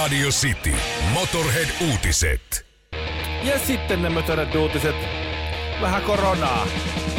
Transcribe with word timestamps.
Radio 0.00 0.28
City. 0.30 0.72
Motorhead-uutiset. 1.12 2.66
Ja 3.42 3.58
sitten 3.58 4.02
ne 4.02 4.10
mötörät 4.10 4.54
uutiset. 4.54 4.96
Vähän 5.80 6.02
koronaa. 6.02 6.66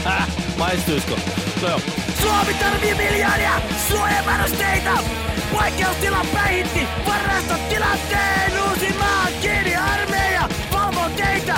Häh, 0.03 0.27
maistuisko? 0.57 1.19
No 1.61 1.67
joo. 1.67 1.79
Suomi 2.21 2.53
tarvii 2.53 2.93
miljoonia 2.95 3.61
suojavarusteita! 3.87 4.97
Poikkeustila 5.51 6.25
päihitti 6.33 6.87
varastotilanteen 7.07 8.51
uusi 8.69 8.93
maa 8.93 9.27
kiinni 9.41 9.75
armeija 9.75 10.49
valvoo 10.71 11.09
teitä! 11.09 11.55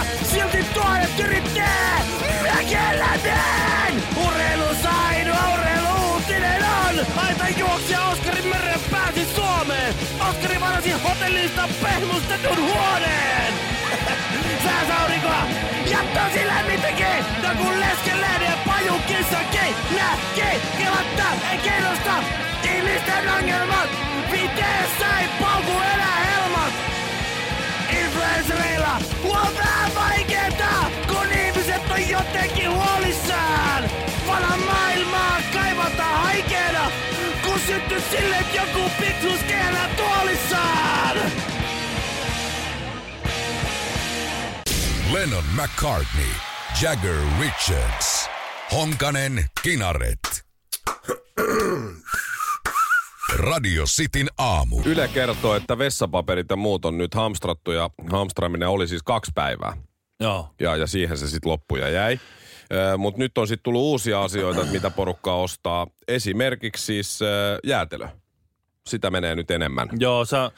Oskari 10.34 10.62
varasi 10.62 10.92
hotellista 10.92 11.70
pehmustetun 11.84 12.58
huoneen! 12.58 13.54
Sääsaurinkoa 14.64 15.44
ja 15.92 15.98
tosi 15.98 16.48
lämmintäkin! 16.48 17.26
No 17.44 17.50
kun 17.58 17.80
leskeleen 17.80 18.42
ja 18.42 18.58
pajukissakin 18.66 19.76
näkee, 19.96 20.62
kelattaa, 20.78 21.34
ei 21.52 21.58
kiinnosta! 21.58 22.14
Ihmisten 22.64 23.30
ongelmat, 23.30 23.90
viteessä 24.32 25.20
ei 25.22 25.28
pauku 25.42 25.93
sytty 37.68 38.02
sille, 38.12 38.36
että 38.36 38.58
joku 38.58 38.90
piksus 39.00 39.40
kehää 39.48 39.90
tuolissaan! 39.98 41.18
Lennon 45.14 45.44
McCartney. 45.62 46.34
Jagger 46.82 47.18
Richards. 47.40 48.30
Honkanen 48.72 49.46
Kinaret. 49.64 50.20
Radio 53.38 53.84
Cityn 53.86 54.28
aamu. 54.38 54.82
Yle 54.86 55.08
kertoo, 55.08 55.56
että 55.56 55.78
vessapaperit 55.78 56.50
ja 56.50 56.56
muut 56.56 56.86
on 56.86 56.98
nyt 56.98 57.14
hamstrattu 57.16 57.72
ja 57.72 57.90
hamstraaminen 58.12 58.70
oli 58.70 58.88
siis 58.88 59.04
kaksi 59.04 59.32
päivää. 59.36 59.78
Joo. 60.20 60.54
Ja, 60.60 60.76
ja 60.76 60.88
siihen 60.88 61.18
se 61.18 61.28
sitten 61.28 61.52
loppui 61.52 61.80
ja 61.80 61.90
jäi. 61.90 62.20
Mutta 62.98 63.20
nyt 63.20 63.38
on 63.38 63.48
sitten 63.48 63.64
tullut 63.64 63.82
uusia 63.82 64.24
asioita, 64.24 64.66
mitä 64.66 64.90
porukkaa 64.90 65.36
ostaa. 65.36 65.88
Esimerkiksi 66.08 66.86
siis 66.86 67.20
jäätelö. 67.64 68.08
Sitä 68.88 69.12
menee 69.12 69.36
nyt 69.36 69.52
enemmän 69.52 69.90
Joo, 70.00 70.26
sä, 70.26 70.52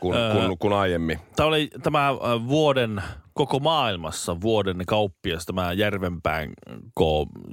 kuin, 0.00 0.16
Ää. 0.18 0.32
kuin, 0.32 0.58
kuin 0.58 0.72
aiemmin. 0.72 1.18
tämä 1.36 1.46
oli 1.46 1.70
tämä 1.82 2.14
vuoden, 2.48 3.02
koko 3.34 3.58
maailmassa 3.58 4.40
vuoden 4.40 4.82
kauppias, 4.86 5.46
tämä 5.46 5.72
Järvenpään 5.72 6.48
K 6.98 7.00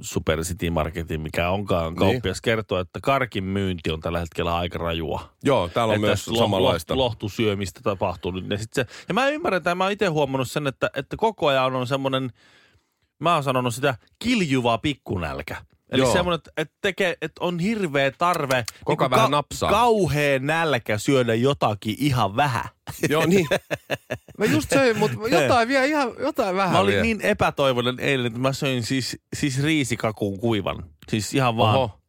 Super 0.00 0.40
City 0.42 0.70
Marketin, 0.70 1.20
mikä 1.20 1.50
onkaan 1.50 1.92
Niin. 1.92 1.96
kauppias, 1.98 2.40
kertoo, 2.40 2.78
että 2.80 2.98
karkin 3.02 3.44
myynti 3.44 3.90
on 3.90 4.00
tällä 4.00 4.18
hetkellä 4.20 4.56
aika 4.56 4.78
rajua. 4.78 5.30
Joo, 5.44 5.68
täällä 5.68 5.92
on 5.92 5.96
Että 5.96 6.06
myös 6.06 6.28
lo- 6.28 6.38
samanlaista. 6.38 6.96
lo- 6.96 7.04
lohtusyömistä 7.04 7.80
tapahtuu 7.82 8.30
nyt. 8.30 8.50
Ja, 8.50 8.58
sit 8.58 8.72
se, 8.72 8.86
ja 9.08 9.14
mä 9.14 9.28
ymmärrän, 9.28 9.56
että 9.56 9.74
mä 9.74 9.84
oon 9.84 9.92
itse 9.92 10.06
huomannut 10.06 10.50
sen, 10.50 10.66
että, 10.66 10.90
että 10.96 11.16
koko 11.16 11.46
ajan 11.46 11.76
on 11.76 11.86
semmoinen, 11.86 12.30
mä 13.20 13.34
oon 13.34 13.42
sanonut 13.44 13.74
sitä, 13.74 13.94
kiljuva 14.18 14.78
pikkunälkä. 14.78 15.56
Eli 15.90 16.02
Joo. 16.02 16.12
semmoinen, 16.12 16.40
että, 16.56 16.74
tekee, 16.80 17.16
että 17.22 17.44
on 17.44 17.58
hirveä 17.58 18.10
tarve, 18.10 18.64
Koko 18.84 19.04
ajan 19.04 19.10
vähän 19.10 19.30
napsaa. 19.30 19.70
kauhea 19.70 20.38
nälkä 20.38 20.98
syödä 20.98 21.34
jotakin 21.34 21.96
ihan 21.98 22.36
vähän. 22.36 22.64
Joo, 23.08 23.26
niin. 23.26 23.46
Mä 24.38 24.44
just 24.44 24.70
söin, 24.70 24.98
mutta 24.98 25.16
jotain 25.28 25.68
vielä 25.68 25.84
ihan, 25.84 26.12
jotain 26.18 26.56
vähän 26.56 26.72
Mä 26.72 26.78
olin 26.80 26.92
vielä. 26.92 27.02
niin 27.02 27.20
epätoivoinen 27.20 28.00
eilen, 28.00 28.26
että 28.26 28.38
mä 28.38 28.52
söin 28.52 28.82
siis, 28.82 29.16
siis 29.34 29.62
riisikakun 29.62 30.38
kuivan. 30.38 30.84
Siis 31.10 31.34
ihan 31.34 31.56
vaan. 31.56 31.76
Oho, 31.76 32.00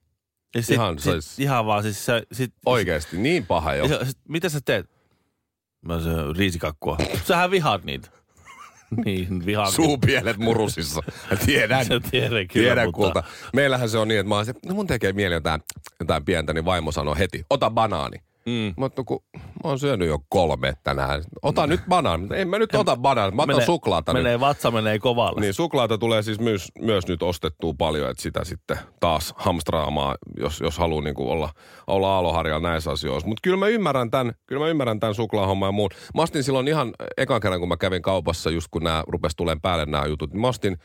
Ja 0.56 0.62
sit, 0.62 0.74
Ihan 0.74 1.00
sit, 1.00 1.14
sais- 1.14 1.36
ihan 1.44 1.66
vaan. 1.66 1.84
Siis 1.84 2.06
se, 2.06 2.24
sit, 2.32 2.54
oikeesti, 2.66 3.18
niin 3.18 3.46
paha 3.46 3.76
jo. 3.76 3.86
Ja 3.86 4.06
sit, 4.06 4.18
mitä 4.28 4.50
sä 4.50 4.60
teet? 4.66 4.90
Mä 5.86 6.00
syön 6.00 6.36
riisikakkua. 6.36 6.98
Sähän 7.28 7.52
vihaat 7.52 7.84
niitä. 7.84 8.10
niin, 9.06 9.46
vihaan. 9.46 9.72
Suupielet 9.72 10.38
murusissa. 10.38 11.02
Tiedän. 11.46 11.86
Sä 11.86 12.00
tiedän 12.12 12.30
kyllä, 12.30 12.48
Tiedän 12.48 12.88
mutta- 12.88 12.98
kulta. 12.98 13.24
Meillähän 13.54 13.90
se 13.90 13.98
on 13.98 14.08
niin, 14.08 14.20
että 14.20 14.30
mä 14.30 14.36
oon 14.36 14.46
se, 14.46 14.54
no 14.66 14.76
mun 14.76 14.88
tekee 14.88 15.14
mieli 15.14 15.34
jotain, 15.36 15.62
jotain 16.00 16.26
pientä, 16.26 16.54
niin 16.54 16.66
vaimo 16.66 16.92
sanoo 16.92 17.16
heti, 17.16 17.46
ota 17.50 17.70
banaani. 17.70 18.18
Mm. 18.48 18.74
Mutta 18.78 19.04
kun 19.04 19.20
mä 19.34 19.70
oon 19.70 19.80
syönyt 19.80 20.08
jo 20.08 20.20
kolme 20.30 20.74
tänään. 20.84 21.24
Ota 21.42 21.68
nyt 21.68 21.82
banaani. 21.90 22.28
En 22.32 22.48
mä 22.48 22.60
nyt 22.60 22.76
ota 22.76 22.98
banaani. 22.98 23.36
Mä 23.36 23.42
otan 23.42 23.66
suklaata 23.66 24.14
nyt. 24.14 24.24
menee, 24.24 24.40
Vatsa 24.40 24.72
menee 24.72 25.00
kovalle. 25.00 25.42
Niin 25.42 25.54
suklaata 25.54 25.98
tulee 25.98 26.24
siis 26.24 26.40
myös, 26.40 26.72
myös 26.80 27.08
nyt 27.08 27.24
ostettua 27.24 27.74
paljon, 27.78 28.10
että 28.10 28.24
sitä 28.24 28.44
sitten 28.44 28.78
taas 29.00 29.34
hamstraamaan, 29.38 30.18
jos, 30.40 30.62
jos 30.62 30.78
haluaa 30.78 31.04
niin 31.04 31.16
olla, 31.18 31.50
olla 31.88 32.16
aaloharjalla 32.16 32.70
näissä 32.70 32.92
asioissa. 32.92 33.28
Mutta 33.28 33.42
kyllä 33.44 33.58
mä 33.58 33.68
ymmärrän 33.68 34.12
tämän, 34.12 34.34
kyllä 34.46 34.62
mä 34.62 34.70
ymmärrän 34.70 35.00
tämän 35.00 35.16
suklaahomman 35.16 35.68
ja 35.68 35.72
muun. 35.72 35.90
Mä 36.16 36.22
ostin 36.22 36.44
silloin 36.44 36.68
ihan 36.68 36.94
ekan 37.18 37.42
kerran, 37.42 37.60
kun 37.60 37.70
mä 37.70 37.78
kävin 37.78 38.02
kaupassa, 38.02 38.50
just 38.50 38.68
kun 38.72 38.84
nämä 38.84 39.04
rupes 39.08 39.36
tulemaan 39.36 39.62
päälle 39.62 39.86
nämä 39.86 40.06
jutut, 40.06 40.34
niin 40.34 40.42
mä 40.42 40.48
ostin 40.48 40.78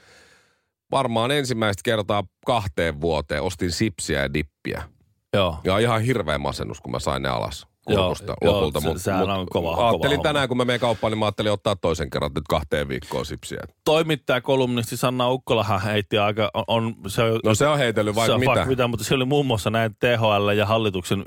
varmaan 0.91 1.31
ensimmäistä 1.31 1.81
kertaa 1.84 2.25
kahteen 2.47 3.00
vuoteen, 3.00 3.43
ostin 3.43 3.73
sipsiä 3.73 4.23
ja 4.23 4.34
dippiä. 4.34 4.83
Joo. 5.32 5.56
Ja 5.65 5.78
ihan 5.78 6.03
hirveä 6.03 6.38
masennus, 6.38 6.81
kun 6.81 6.93
mä 6.93 6.98
sain 6.98 7.22
ne 7.22 7.28
alas 7.28 7.66
kurkusta 7.87 8.34
Joo, 8.43 8.54
lopulta. 8.54 8.81
joo, 8.84 8.98
se- 8.98 9.03
sehän 9.03 9.31
on 9.31 9.47
kova- 9.50 9.88
ajattelin 9.88 10.16
kova 10.16 10.22
tänään, 10.28 10.48
kun 10.48 10.56
mä 10.56 10.65
menen 10.65 10.81
kauppaan, 10.81 11.10
niin 11.10 11.19
mä 11.19 11.25
ajattelin 11.25 11.53
ottaa 11.53 11.76
toisen 11.76 12.10
kerran 12.10 12.31
nyt 12.34 12.44
kahteen 12.48 12.88
viikkoon 12.88 13.26
sipsiä. 13.26 13.59
Toimittaja 13.84 14.41
kolumnisti 14.41 14.97
Sanna 14.97 15.28
Ukkolahan 15.31 15.82
heitti 15.82 16.19
aika, 16.19 16.50
on, 16.54 16.65
on 16.69 16.94
se, 17.06 17.22
on- 17.22 17.41
No 17.44 17.54
se 17.54 17.66
on 17.66 17.78
heitellyt 17.78 18.15
vaikka 18.15 18.38
mitä. 18.38 18.54
fuck 18.54 18.66
mitä, 18.66 18.87
mutta 18.88 19.04
se 19.04 19.15
oli 19.15 19.25
muun 19.25 19.47
muassa 19.47 19.70
näin 19.70 19.97
THL 20.00 20.48
ja 20.56 20.66
hallituksen, 20.66 21.25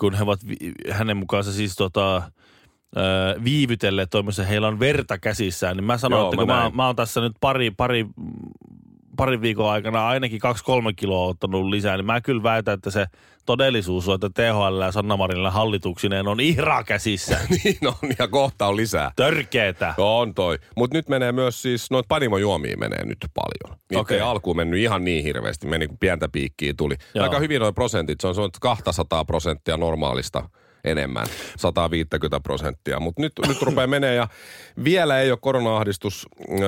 kun 0.00 0.14
he 0.14 0.22
ovat 0.22 0.40
hänen 0.90 1.16
mukaansa 1.16 1.52
siis 1.52 1.76
tota, 1.76 2.22
viivytelleet 3.44 4.10
toimissa, 4.10 4.44
heillä 4.44 4.68
on 4.68 4.80
verta 4.80 5.18
käsissään, 5.18 5.76
niin 5.76 5.84
mä 5.84 5.98
sanoin, 5.98 6.20
Joo, 6.20 6.26
että 6.28 6.36
mä 6.36 6.40
kun 6.42 6.54
mä, 6.54 6.70
mä 6.74 6.86
oon 6.86 6.96
tässä 6.96 7.20
nyt 7.20 7.32
pari, 7.40 7.70
pari, 7.70 8.06
parin 9.16 9.40
viikon 9.40 9.70
aikana 9.70 10.08
ainakin 10.08 10.40
2-3 10.90 10.92
kiloa 10.96 11.26
ottanut 11.26 11.66
lisää, 11.66 11.96
niin 11.96 12.06
mä 12.06 12.20
kyllä 12.20 12.42
väitän, 12.42 12.74
että 12.74 12.90
se 12.90 13.06
todellisuus 13.46 14.08
on, 14.08 14.14
että 14.14 14.30
THL 14.30 14.80
ja 14.80 14.92
Sanna 14.92 15.16
Marinilla 15.16 15.50
hallituksineen 15.50 16.28
on 16.28 16.40
ihra 16.40 16.84
käsissä. 16.84 17.38
niin 17.64 17.78
on, 17.86 18.10
ja 18.18 18.28
kohta 18.28 18.66
on 18.66 18.76
lisää. 18.76 19.10
Törkeetä. 19.16 19.94
No 19.98 20.18
on 20.18 20.34
toi. 20.34 20.58
Mutta 20.76 20.96
nyt 20.96 21.08
menee 21.08 21.32
myös 21.32 21.62
siis, 21.62 21.90
noit 21.90 22.08
panimojuomia 22.08 22.76
menee 22.76 23.04
nyt 23.04 23.18
paljon. 23.34 23.78
Niitä 23.90 24.00
Okei. 24.00 24.16
ei 24.16 24.22
alkuun 24.22 24.56
mennyt 24.56 24.80
ihan 24.80 25.04
niin 25.04 25.24
hirveästi, 25.24 25.66
meni 25.66 25.88
kun 25.88 25.98
pientä 25.98 26.28
piikkiä 26.28 26.74
tuli. 26.76 26.94
Joo. 27.14 27.22
Aika 27.22 27.38
hyvin 27.38 27.60
noin 27.60 27.74
prosentit, 27.74 28.20
se 28.20 28.26
on, 28.26 28.34
se 28.34 28.40
on 28.40 28.50
200 28.60 29.24
prosenttia 29.24 29.76
normaalista 29.76 30.48
enemmän, 30.84 31.26
150 31.56 32.40
prosenttia. 32.40 33.00
Mutta 33.00 33.22
nyt, 33.22 33.32
nyt 33.48 33.62
rupeaa 33.62 33.86
menee 33.86 34.14
ja 34.14 34.28
vielä 34.84 35.20
ei 35.20 35.30
ole 35.30 35.38
korona-ahdistus 35.42 36.26
äh, 36.50 36.58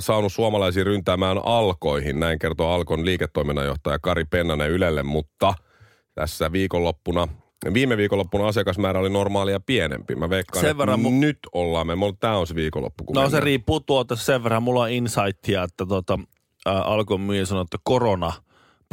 saanut 0.00 0.32
suomalaisia 0.32 0.84
ryntäämään 0.84 1.40
alkoihin. 1.44 2.20
Näin 2.20 2.38
kertoo 2.38 2.72
Alkon 2.74 3.04
liiketoiminnanjohtaja 3.04 3.98
Kari 3.98 4.24
Pennanen 4.24 4.70
Ylelle, 4.70 5.02
mutta 5.02 5.54
tässä 6.14 6.52
viikonloppuna 6.52 7.28
Viime 7.74 7.96
viikonloppuna 7.96 8.48
asiakasmäärä 8.48 8.98
oli 9.00 9.10
normaalia 9.10 9.60
pienempi. 9.60 10.14
Mä 10.14 10.30
veikkaan, 10.30 10.60
Sen 10.60 10.70
että 10.70 10.78
verran 10.78 11.00
mu- 11.00 11.10
nyt 11.10 11.38
ollaan 11.52 11.86
me. 11.86 11.92
Tämä 12.20 12.36
on 12.36 12.46
se 12.46 12.54
viikonloppu. 12.54 13.04
Kun 13.04 13.14
No 13.14 13.20
se 13.20 13.24
mennään. 13.26 13.42
riippuu 13.42 13.80
tuota 13.80 14.16
sen 14.16 14.42
verran. 14.42 14.62
Mulla 14.62 14.82
on 14.82 14.90
insightia, 14.90 15.62
että 15.62 15.86
tota, 15.86 16.18
ää, 16.66 16.82
Alkon 16.82 17.20
myyjä 17.20 17.44
sanoi, 17.46 17.62
että 17.62 17.78
korona 17.84 18.32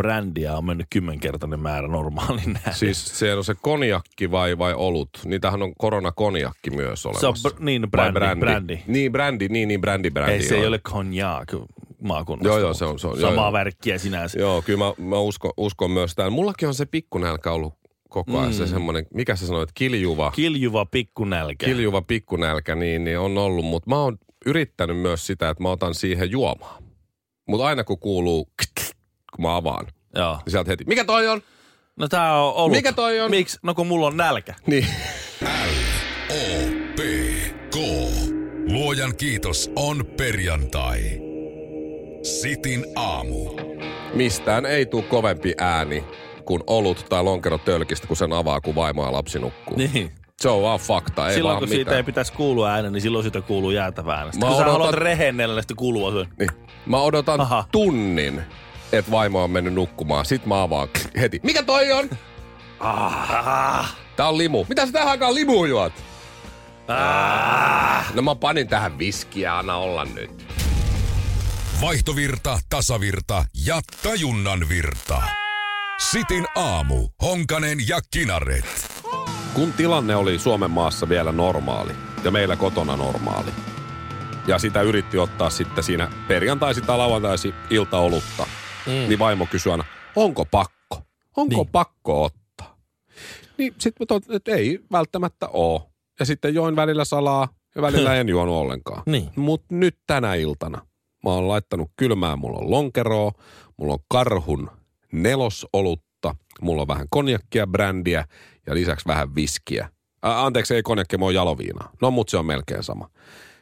brändiä 0.03 0.57
on 0.57 0.65
mennyt 0.65 0.87
kymmenkertainen 0.89 1.59
määrä 1.59 1.87
normaalin 1.87 2.53
nähden. 2.53 2.73
Siis 2.73 3.19
se 3.19 3.35
on 3.35 3.43
se 3.43 3.55
konjakki 3.61 4.31
vai, 4.31 4.57
vai 4.57 4.73
olut? 4.73 5.09
Niitähän 5.25 5.61
on 5.61 5.73
koronakonjakki 5.77 6.69
myös 6.69 7.01
se 7.01 7.07
on 7.07 7.15
olemassa. 7.23 7.49
br- 7.49 7.63
niin 7.63 7.81
Vai 7.97 8.11
brändi, 8.11 8.39
brändi. 8.39 8.79
Niin, 8.87 9.11
brändi, 9.11 9.47
niin, 9.47 9.67
niin, 9.67 9.81
brändi, 9.81 10.09
brändi. 10.09 10.33
Ei 10.33 10.43
se 10.43 10.55
joo. 10.55 10.61
ei 10.61 10.67
ole 10.67 10.79
konjak 10.79 11.47
maakunnasta. 12.01 12.47
Joo, 12.47 12.57
joo, 12.59 12.73
se 12.73 12.85
on- 12.85 12.99
se 12.99 13.07
on- 13.07 13.19
joo, 13.19 13.29
Samaa 13.29 13.45
joo. 13.45 13.53
värkkiä 13.53 13.97
sinänsä. 13.97 14.39
Joo, 14.39 14.61
kyllä 14.61 14.79
mä, 14.79 14.93
mä 15.05 15.19
uskon, 15.19 15.51
uskon 15.57 15.91
myös 15.91 16.15
tämän. 16.15 16.33
Mullakin 16.33 16.67
on 16.67 16.73
se 16.75 16.85
pikkunälkä 16.85 17.51
ollut 17.51 17.73
koko 18.09 18.37
ajan, 18.39 18.51
mm. 18.51 18.57
se 18.57 18.67
semmoinen, 18.67 19.05
mikä 19.13 19.35
sä 19.35 19.47
sanoit, 19.47 19.69
kiljuva, 19.73 20.31
Kiljuva 20.31 20.85
pikkunälkä. 20.85 21.65
kiljuva 21.65 22.01
pikkunälkä, 22.01 22.75
niin, 22.75 23.03
niin 23.03 23.19
on 23.19 23.37
ollut. 23.37 23.65
Mutta 23.65 23.89
mä 23.89 23.99
oon 24.01 24.17
yrittänyt 24.45 24.97
myös 24.97 25.27
sitä, 25.27 25.49
että 25.49 25.63
mä 25.63 25.69
otan 25.69 25.93
siihen 25.93 26.31
juomaa. 26.31 26.77
Mutta 27.47 27.65
aina 27.65 27.83
kun 27.83 27.99
kuuluu, 27.99 28.49
kun 29.35 29.45
mä 29.45 29.55
avaan, 29.55 29.87
Joo. 30.15 30.35
niin 30.35 30.51
sieltä 30.51 30.71
heti, 30.71 30.83
mikä 30.87 31.05
toi 31.05 31.27
on? 31.27 31.41
No 31.95 32.07
tää 32.07 32.41
on 32.43 32.53
ollut. 32.53 32.71
Mikä 32.77 32.93
toi 32.93 33.19
on? 33.19 33.31
Miksi? 33.31 33.59
No 33.63 33.73
kun 33.73 33.87
mulla 33.87 34.07
on 34.07 34.17
nälkä. 34.17 34.55
Niin. 34.67 34.87
O, 36.31 36.69
P, 36.95 36.99
K. 37.71 37.75
Luojan 38.71 39.15
kiitos 39.15 39.71
on 39.75 40.05
perjantai. 40.17 40.99
Sitin 42.23 42.85
aamu. 42.95 43.49
Mistään 44.13 44.65
ei 44.65 44.85
tule 44.85 45.03
kovempi 45.03 45.53
ääni 45.57 46.03
kuin 46.45 46.63
olut 46.67 47.05
tai 47.09 47.23
lonkero 47.23 47.57
tölkistä, 47.57 48.07
kun 48.07 48.17
sen 48.17 48.33
avaa, 48.33 48.61
kun 48.61 48.75
vaimo 48.75 49.05
ja 49.05 49.11
lapsi 49.11 49.39
nukkuu. 49.39 49.77
Niin. 49.77 50.11
Se 50.41 50.49
on 50.49 50.61
vaan 50.61 50.79
fakta, 50.79 51.27
ei 51.27 51.33
silloin 51.33 51.51
vaan 51.51 51.59
kun 51.59 51.67
siitä 51.67 51.79
mitään. 51.81 51.97
ei 51.97 52.03
pitäisi 52.03 52.33
kuulua 52.33 52.69
äänen, 52.69 52.93
niin 52.93 53.01
silloin 53.01 53.23
siitä 53.23 53.41
kuuluu 53.41 53.71
jäätävä 53.71 54.13
ääni. 54.15 54.31
Sitten 54.31 54.49
Mä 54.49 54.53
kun 54.55 54.57
sä 54.57 54.63
odotan- 54.65 54.71
haluat 54.71 54.95
rehennellä, 54.95 55.55
niin 55.55 55.63
sitten 55.63 55.77
kuuluu. 55.77 56.11
Niin. 56.39 56.49
Mä 56.85 57.01
odotan 57.01 57.41
Aha. 57.41 57.65
tunnin, 57.71 58.41
että 58.91 59.11
vaimo 59.11 59.43
on 59.43 59.51
mennyt 59.51 59.73
nukkumaan. 59.73 60.25
Sit 60.25 60.45
mä 60.45 60.61
avaan 60.61 60.87
heti. 61.19 61.39
Mikä 61.43 61.63
toi 61.63 61.91
on? 61.91 62.09
Ah, 62.79 63.95
Tää 64.15 64.27
on 64.27 64.37
limu. 64.37 64.65
Mitä 64.69 64.85
sä 64.85 64.91
tähän 64.91 65.07
aikaan 65.09 65.35
limu 65.35 65.65
juot? 65.65 65.93
ah. 66.87 68.13
No 68.13 68.21
mä 68.21 68.35
panin 68.35 68.67
tähän 68.67 68.97
viskiä, 68.99 69.57
anna 69.57 69.75
olla 69.75 70.05
nyt. 70.05 70.45
Vaihtovirta, 71.81 72.59
tasavirta 72.69 73.45
ja 73.65 73.81
tajunnan 74.03 74.69
virta. 74.69 75.21
Sitin 76.11 76.45
aamu. 76.55 77.07
Honkanen 77.21 77.77
ja 77.87 77.99
Kinaret. 78.11 78.65
Kun 79.53 79.73
tilanne 79.73 80.15
oli 80.15 80.39
Suomen 80.39 80.71
maassa 80.71 81.09
vielä 81.09 81.31
normaali 81.31 81.93
ja 82.23 82.31
meillä 82.31 82.55
kotona 82.55 82.95
normaali, 82.97 83.51
ja 84.47 84.59
sitä 84.59 84.81
yritti 84.81 85.17
ottaa 85.17 85.49
sitten 85.49 85.83
siinä 85.83 86.07
perjantaisi 86.27 86.81
tai 86.81 86.97
lauantaisi 86.97 87.53
iltaolutta, 87.69 88.47
mm. 88.89 89.09
niin 89.09 89.19
vaimo 89.19 89.45
kysyi 89.45 89.71
aina, 89.71 89.83
onko 90.15 90.45
pakko? 90.45 91.01
Onko 91.37 91.55
niin. 91.55 91.67
Pakko 91.67 92.23
ottaa? 92.23 92.77
Niin 93.57 93.75
sitten 93.77 94.07
mä 94.09 94.35
että 94.35 94.51
ei 94.51 94.79
välttämättä 94.91 95.47
oo. 95.53 95.89
Ja 96.19 96.25
sitten 96.25 96.53
join 96.53 96.75
välillä 96.75 97.05
salaa 97.05 97.47
ja 97.75 97.81
välillä 97.81 98.15
en 98.19 98.29
juonut 98.29 98.55
ollenkaan. 98.55 99.03
Niin. 99.05 99.29
Mutta 99.35 99.75
nyt 99.75 99.97
tänä 100.07 100.35
iltana 100.35 100.89
mä 101.23 101.29
oon 101.29 101.47
laittanut 101.47 101.91
kylmään, 101.97 102.39
mulla 102.39 102.59
on 102.59 102.71
lonkeroa, 102.71 103.31
mulla 103.77 103.93
on 103.93 103.99
karhun 104.07 104.71
nelosolutta, 105.11 106.35
mulla 106.61 106.81
on 106.81 106.87
vähän 106.87 107.07
konjakkia, 107.09 107.67
brändiä 107.67 108.25
ja 108.67 108.73
lisäksi 108.73 109.07
vähän 109.07 109.35
viskiä. 109.35 109.89
Ä, 110.25 110.45
anteeksi, 110.45 110.75
ei 110.75 110.83
konjakki, 110.83 111.17
mä 111.17 111.25
oon 111.25 111.33
jaloviinaa. 111.33 111.91
No, 112.01 112.11
mutta 112.11 112.31
se 112.31 112.37
on 112.37 112.45
melkein 112.45 112.83
sama. 112.83 113.09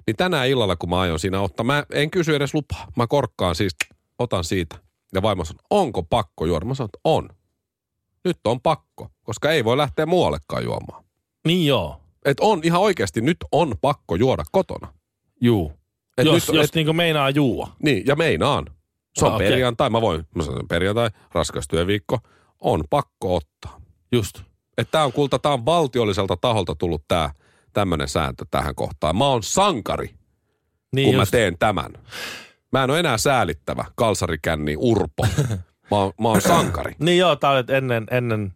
Niin 0.08 0.16
tänään 0.16 0.48
illalla, 0.48 0.76
kun 0.76 0.90
mä 0.90 1.00
aion 1.00 1.20
siinä 1.20 1.42
ottaa, 1.42 1.64
mä 1.64 1.84
en 1.94 2.12
kysy 2.12 2.36
edes 2.36 2.54
lupaa. 2.54 2.88
Mä 2.96 3.08
korkkaan 3.08 3.56
siis, 3.56 3.76
otan 4.20 4.44
siitä. 4.44 4.76
Ja 5.14 5.22
vaimo 5.22 5.46
sanoo, 5.46 5.62
onko 5.70 6.04
pakko 6.04 6.46
juoda? 6.46 6.66
Mä 6.66 6.72
että 6.74 7.00
on. 7.04 7.30
Nyt 8.26 8.38
on 8.46 8.62
pakko, 8.62 9.12
koska 9.24 9.52
ei 9.52 9.66
voi 9.66 9.78
lähteä 9.78 10.06
muuallekaan 10.06 10.64
juomaan. 10.64 11.04
Niin 11.48 11.66
joo. 11.68 12.02
Et 12.26 12.40
on 12.40 12.62
ihan 12.64 12.82
oikeasti, 12.82 13.22
nyt 13.22 13.38
on 13.52 13.76
pakko 13.82 14.16
juoda 14.16 14.44
kotona. 14.52 14.94
Juu. 15.42 15.74
Et 16.18 16.26
jos 16.26 16.48
nyt, 16.48 16.56
jos 16.56 16.66
et, 16.66 16.76
niinku 16.76 16.94
meinaa 16.94 17.30
juua. 17.30 17.68
niin, 17.84 18.04
ja 18.08 18.16
meinaan. 18.16 18.66
Se 19.20 19.26
on 19.26 19.32
Ah, 19.32 19.36
okei. 19.36 19.50
perjantai, 19.50 19.90
mä 19.90 20.02
voin, 20.02 20.26
mä 20.36 20.44
sanon 20.44 20.68
perjantai, 20.68 21.10
raskas 21.32 21.68
työviikko, 21.68 22.20
on 22.62 22.84
pakko 22.90 23.36
ottaa. 23.36 23.82
Just. 24.12 24.42
Että 24.78 24.92
tää 24.92 25.06
on 25.06 25.14
kulta, 25.14 25.40
tää 25.40 25.54
on 25.54 25.66
valtiolliselta 25.66 26.38
taholta 26.38 26.76
tullut 26.76 27.04
tää 27.08 27.32
tämmönen 27.74 28.08
sääntö 28.08 28.46
tähän 28.52 28.76
kohtaan. 28.76 29.16
Mä 29.18 29.28
oon 29.28 29.44
sankari, 29.44 30.10
Niin 30.96 31.06
kun 31.08 31.20
just. 31.20 31.32
mä 31.32 31.38
teen 31.38 31.58
tämän. 31.58 31.94
Mä 32.72 32.84
en 32.84 32.90
ole 32.90 33.00
enää 33.00 33.18
säälittävä, 33.18 33.86
kalsarikänni, 33.96 34.76
urpo. 34.78 35.28
Mä 35.92 35.98
oon, 35.98 36.14
mä 36.22 36.28
oon 36.28 36.42
sankari. 36.42 36.96
Niin 37.00 37.18
joo, 37.18 37.36
tää 37.36 37.52
oli 37.52 37.64
ennen, 37.70 38.08
ennen, 38.12 38.54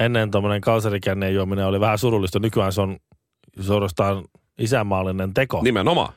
ennen 0.00 0.30
tommonen 0.30 0.60
kalsarikänneen 0.60 1.34
juominen 1.34 1.66
oli 1.66 1.80
vähän 1.80 1.98
surullista. 1.98 2.38
Nykyään 2.38 2.72
se 2.72 2.80
on 2.80 2.96
suorastaan 3.60 4.24
isänmaallinen 4.58 5.34
teko. 5.34 5.62
Nimenomaan. 5.62 6.12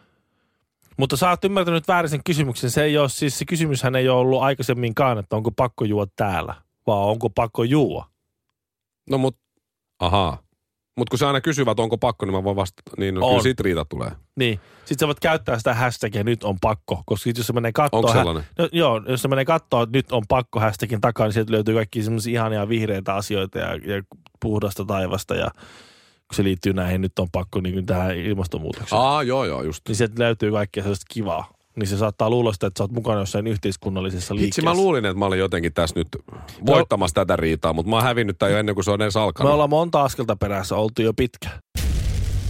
Mutta 0.97 1.17
sä 1.17 1.29
oot 1.29 1.45
ymmärtänyt 1.45 1.87
väärin 1.87 2.09
sen 2.09 2.23
kysymyksen. 2.23 2.69
Se, 2.71 2.83
ei 2.83 2.97
ole, 2.97 3.09
siis 3.09 3.39
se 3.39 3.45
kysymyshän 3.45 3.95
ei 3.95 4.09
ole 4.09 4.19
ollut 4.19 4.41
aikaisemminkaan, 4.41 5.17
että 5.17 5.35
onko 5.35 5.51
pakko 5.51 5.85
juo 5.85 6.07
täällä, 6.15 6.55
vaan 6.87 7.07
onko 7.09 7.29
pakko 7.29 7.63
juua. 7.63 8.05
No 9.09 9.17
mut, 9.17 9.37
ahaa. 9.99 10.43
Mut 11.01 11.09
kun 11.09 11.19
sä 11.19 11.27
aina 11.27 11.41
kysyvät, 11.41 11.79
onko 11.79 11.97
pakko, 11.97 12.25
niin 12.25 12.33
mä 12.33 12.43
voin 12.43 12.55
vastata, 12.55 12.91
niin 12.97 13.15
no, 13.15 13.25
On. 13.25 13.29
kyllä 13.31 13.43
siitä 13.43 13.63
riita 13.63 13.85
tulee. 13.85 14.11
Niin. 14.35 14.59
Sitten 14.77 14.99
sä 14.99 15.07
voit 15.07 15.19
käyttää 15.19 15.57
sitä 15.57 15.73
hashtagia, 15.73 16.23
nyt 16.23 16.43
on 16.43 16.57
pakko. 16.61 17.03
Koska 17.05 17.23
sit 17.23 17.37
jos 17.37 17.47
se 17.47 17.53
menee 17.53 17.71
kattoo... 17.71 17.99
Onko 17.99 18.13
sellainen? 18.13 18.43
No, 18.57 18.69
joo, 18.71 19.01
jos 19.07 19.21
se 19.21 19.27
menee 19.27 19.45
kattoo, 19.45 19.81
että 19.83 19.97
nyt 19.97 20.11
on 20.11 20.23
pakko 20.27 20.59
hashtagin 20.59 21.01
takaa, 21.01 21.25
niin 21.25 21.33
sieltä 21.33 21.51
löytyy 21.51 21.75
kaikki 21.75 22.03
semmoisia 22.03 22.39
ihania 22.39 22.69
vihreitä 22.69 23.15
asioita 23.15 23.59
ja, 23.59 23.75
ja 23.75 24.03
puhdasta 24.39 24.85
taivasta 24.85 25.35
ja 25.35 25.51
kun 26.27 26.35
se 26.35 26.43
liittyy 26.43 26.73
näihin, 26.73 27.01
nyt 27.01 27.19
on 27.19 27.27
pakko 27.31 27.61
niin 27.61 27.73
kuin 27.73 27.85
tähän 27.85 28.17
ilmastonmuutokseen. 28.17 29.01
Aa, 29.01 29.23
joo, 29.23 29.45
joo, 29.45 29.63
just. 29.63 29.81
Niin 29.87 29.95
sieltä 29.95 30.23
löytyy 30.23 30.51
kaikkea 30.51 30.83
sellaista 30.83 31.05
kivaa. 31.13 31.53
Niin 31.75 31.87
se 31.87 31.97
saattaa 31.97 32.29
luulla 32.29 32.53
sitä, 32.53 32.67
että 32.67 32.77
sä 32.77 32.83
oot 32.83 32.91
mukana 32.91 33.19
jossain 33.19 33.47
yhteiskunnallisessa 33.47 34.33
Hitsi, 34.33 34.43
liikkeessä. 34.43 34.69
mä 34.69 34.73
luulin, 34.73 35.05
että 35.05 35.19
mä 35.19 35.25
olin 35.25 35.39
jotenkin 35.39 35.73
tässä 35.73 35.99
nyt 35.99 36.07
voittamassa 36.65 37.13
tätä 37.15 37.35
riitaa, 37.35 37.73
mutta 37.73 37.89
mä 37.89 37.95
oon 37.95 38.03
hävinnyt 38.05 38.37
tää 38.39 38.49
jo 38.49 38.57
ennen 38.57 38.75
kuin 38.75 38.85
se 38.85 38.91
on 38.91 39.01
edes 39.01 39.15
Me 39.15 39.21
alkanut. 39.21 39.53
ollaan 39.53 39.69
monta 39.69 40.01
askelta 40.03 40.35
perässä, 40.35 40.75
oltu 40.75 41.01
jo 41.01 41.13
pitkä. 41.13 41.49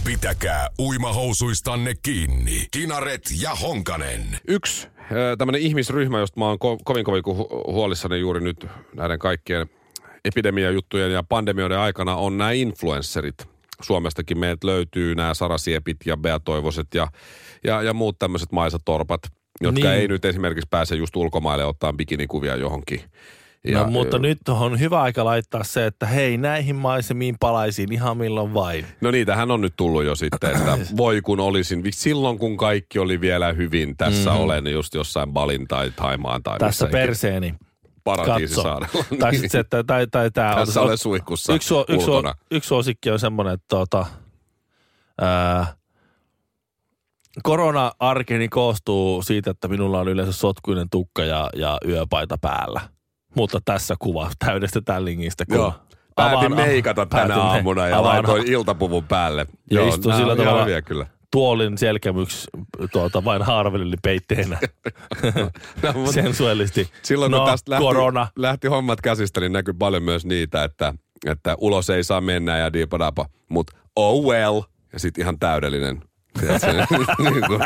Pitäkää 0.04 0.68
uimahousuistanne 0.78 1.94
kiinni. 2.02 2.66
Kinaret 2.70 3.22
ja 3.40 3.54
Honkanen. 3.54 4.38
Yksi 4.48 4.88
tämmöinen 5.38 5.62
ihmisryhmä, 5.62 6.18
josta 6.18 6.40
mä 6.40 6.46
oon 6.48 6.58
ko- 6.64 6.80
kovin 6.84 7.04
kovin 7.04 7.22
hu- 7.26 7.72
huolissani 7.72 8.20
juuri 8.20 8.40
nyt 8.40 8.66
näiden 8.96 9.18
kaikkien 9.18 9.66
epidemiajuttujen 10.24 11.12
ja 11.12 11.22
pandemioiden 11.22 11.78
aikana 11.78 12.16
on 12.16 12.38
nämä 12.38 12.50
influencerit. 12.52 13.51
Suomestakin 13.84 14.38
meiltä 14.38 14.66
löytyy 14.66 15.14
nämä 15.14 15.34
Sarasiepit 15.34 15.96
ja 16.06 16.16
Beatoivoset 16.16 16.86
ja, 16.94 17.08
ja, 17.64 17.82
ja 17.82 17.94
muut 17.94 18.18
tämmöiset 18.18 18.52
maisatorpat, 18.52 19.20
jotka 19.60 19.80
Niin. 19.80 19.90
ei 19.90 20.08
nyt 20.08 20.24
esimerkiksi 20.24 20.68
pääse 20.70 20.94
just 20.94 21.16
ulkomaille 21.16 21.64
ottaa 21.64 21.92
bikinikuvia 21.92 22.56
johonkin. 22.56 23.00
Ja, 23.64 23.78
no, 23.78 23.90
mutta 23.90 24.18
nyt 24.18 24.48
on 24.48 24.80
hyvä 24.80 25.02
aika 25.02 25.24
laittaa 25.24 25.64
se, 25.64 25.86
että 25.86 26.06
hei, 26.06 26.36
näihin 26.36 26.76
maisemiin 26.76 27.36
palaisin 27.40 27.92
ihan 27.92 28.16
milloin 28.16 28.54
vain. 28.54 28.86
No 29.00 29.10
niitähän 29.10 29.50
on 29.50 29.60
nyt 29.60 29.72
tullut 29.76 30.04
jo 30.04 30.14
sitten, 30.14 30.50
että 30.50 30.78
voi 30.96 31.20
kun 31.20 31.40
olisin, 31.40 31.82
silloin 31.90 32.38
kun 32.38 32.56
kaikki 32.56 32.98
oli 32.98 33.20
vielä 33.20 33.52
hyvin, 33.52 33.96
tässä 33.96 34.30
mm. 34.30 34.36
olen 34.36 34.66
just 34.66 34.94
jossain 34.94 35.32
Balin 35.32 35.68
tai 35.68 35.90
Taimaan 35.96 36.42
tai 36.42 36.58
Tässä 36.58 36.86
missä 36.86 37.28
ikinä. 37.28 37.71
Paratiisisaarella. 38.04 39.04
Tai 39.18 39.32
sitten 39.34 39.50
se, 39.50 39.58
että 39.58 39.84
tai, 39.84 40.06
tai 40.06 40.30
tää 40.30 40.54
Tässä 40.56 40.80
on, 40.80 40.98
suihkussa 40.98 41.54
yksi, 41.54 41.74
yksi, 41.88 42.10
ulkona. 42.10 42.34
yksi 42.50 42.68
suosikki 42.68 43.10
on 43.10 43.18
semmoinen, 43.18 43.54
että 43.54 43.66
tuota, 43.68 44.06
ää, 45.20 45.66
korona-arkeni 47.42 48.48
koostuu 48.48 49.22
siitä, 49.22 49.50
että 49.50 49.68
minulla 49.68 50.00
on 50.00 50.08
yleensä 50.08 50.32
sotkuinen 50.32 50.86
tukka 50.90 51.24
ja, 51.24 51.50
ja 51.56 51.78
yöpaita 51.88 52.38
päällä. 52.40 52.80
Mutta 53.36 53.58
tässä 53.64 53.94
kuva 53.98 54.30
täydestetään 54.38 55.04
lingistä. 55.04 55.44
Kun 55.46 55.54
Joo. 55.56 55.74
Päätin 56.16 56.38
avaan- 56.38 56.54
meikata 56.54 57.06
tänä 57.06 57.36
aamuna 57.36 57.86
ja 57.88 57.98
avaan 57.98 58.14
laitoin 58.16 58.46
iltapuvun 58.52 59.04
päälle. 59.04 59.46
Ja 59.70 59.88
istun 59.88 60.10
nää 60.10 60.18
sillä 60.18 60.36
tavalla- 60.36 60.82
kyllä. 60.82 61.06
Tuolin 61.32 61.78
selkämyksi 61.78 62.48
tuota, 62.92 63.24
vain 63.24 63.42
haarvelili 63.42 63.96
peitteenä 64.02 64.58
No, 65.82 66.12
sensuellisti. 66.12 66.88
silloin 67.02 67.32
kun 67.32 67.40
no, 67.40 67.46
tästä 67.46 67.70
lähti, 67.70 67.82
korona. 67.84 68.26
lähti 68.36 68.68
hommat 68.68 69.00
käsistä, 69.00 69.40
niin 69.40 69.52
näkyy 69.52 69.74
paljon 69.74 70.02
myös 70.02 70.26
niitä, 70.26 70.64
että, 70.64 70.94
että 71.26 71.54
ulos 71.58 71.90
ei 71.90 72.04
saa 72.04 72.20
mennä 72.20 72.58
ja 72.58 72.72
diipadapa. 72.72 73.26
Mutta 73.48 73.76
oh 73.96 74.24
well. 74.26 74.60
Ja 74.92 74.98
sitten 74.98 75.22
ihan 75.22 75.38
täydellinen. 75.38 76.02
Niin 77.22 77.46
kuin- 77.46 77.60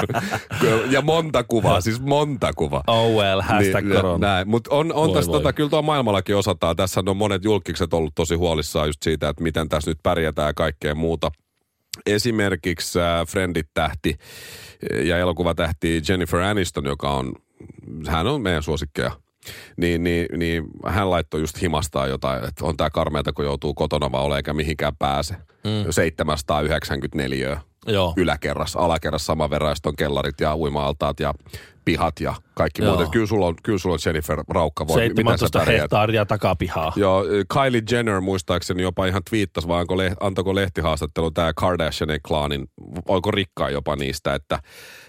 ja 0.90 1.02
monta 1.02 1.44
kuvaa, 1.44 1.80
siis 1.80 2.00
monta 2.00 2.52
kuvaa. 2.56 2.82
Oh 2.87 3.11
well, 3.23 3.40
hashtag 3.40 3.85
Niin, 3.85 3.96
korona. 3.96 4.28
Näin, 4.28 4.49
mutta 4.49 4.75
on, 4.75 4.92
on 4.92 5.08
Voi 5.08 5.16
tässä, 5.16 5.32
voi. 5.32 5.40
tota, 5.40 5.52
kyllä 5.52 5.70
tuo 5.70 5.82
maailmallakin 5.82 6.37
osataan. 6.37 6.76
Tässä 6.76 7.02
on 7.06 7.16
monet 7.16 7.44
julkikset 7.44 7.94
ollut 7.94 8.14
tosi 8.14 8.35
huolissaan 8.35 8.88
just 8.88 9.02
siitä, 9.02 9.28
että 9.28 9.42
miten 9.42 9.68
tässä 9.68 9.90
nyt 9.90 9.99
pärjätään 10.02 10.46
ja 10.49 10.54
kaikkea 10.54 10.94
muuta. 10.94 11.30
Esimerkiksi 12.07 13.00
äh, 13.00 13.26
Friendit-tähti 13.26 14.17
ja 15.03 15.19
elokuvatähti 15.19 16.03
Jennifer 16.09 16.41
Aniston, 16.41 16.85
joka 16.85 17.11
on, 17.11 17.33
hän 18.07 18.26
on 18.26 18.43
meidän 18.43 18.62
suosikkeja. 18.62 19.11
Niin, 19.76 20.05
niin, 20.05 20.26
niin 20.37 20.65
hän 20.87 21.11
laittoi 21.11 21.41
just 21.41 21.62
himastaa 21.62 22.07
jotain, 22.07 22.45
että 22.45 22.65
on 22.65 22.76
tää 22.76 22.91
karmeata, 22.91 23.33
kun 23.33 23.45
joutuu 23.45 23.75
kotona 23.75 24.12
vaan 24.12 24.25
ole 24.25 24.37
eikä 24.37 24.55
mihinkään 24.55 24.97
pääse. 24.97 25.35
Mm. 25.65 25.91
794 25.91 27.61
Joo. 27.87 28.12
yläkerras, 28.16 28.76
alakerras 28.76 29.26
saman 29.26 29.50
verran, 29.50 29.71
ja 29.71 29.76
on 29.87 29.97
kellarit 29.97 30.40
ja 30.40 30.57
uima-altaat 30.57 31.21
ja 31.21 31.35
pihat 31.87 32.21
ja 32.21 32.35
kaikki 32.55 32.83
Joo. 32.83 33.02
Et 33.02 33.09
Kyllä 33.11 33.26
sulla 33.26 33.47
on, 33.47 33.55
kyllä 33.62 33.78
sulla 33.78 33.95
on 33.95 33.99
Jennifer 34.07 34.45
Raukka, 34.49 34.87
voi, 34.88 35.09
miten 35.09 35.16
sä 35.16 35.16
17 35.16 35.59
pärjäät. 35.59 35.81
hehtaaria 35.81 36.26
takapihaa. 36.26 36.93
Joo, 36.97 37.25
Kylie 37.25 37.83
Jenner 37.90 38.21
muistaakseni 38.21 38.83
jopa 38.83 39.07
ihan 39.07 39.23
twiittasi, 39.31 39.69
vai 39.69 39.85
le- 39.97 40.16
antoiko 40.21 40.55
lehtihaastattelu 40.55 41.31
tämä 41.31 41.52
Kardashianin 41.52 42.21
klaanin, 42.28 42.69
oiko 43.09 43.31
rikkaa 43.31 43.71
jopa 43.71 43.97
niistä, 43.97 44.35
että, 44.35 44.59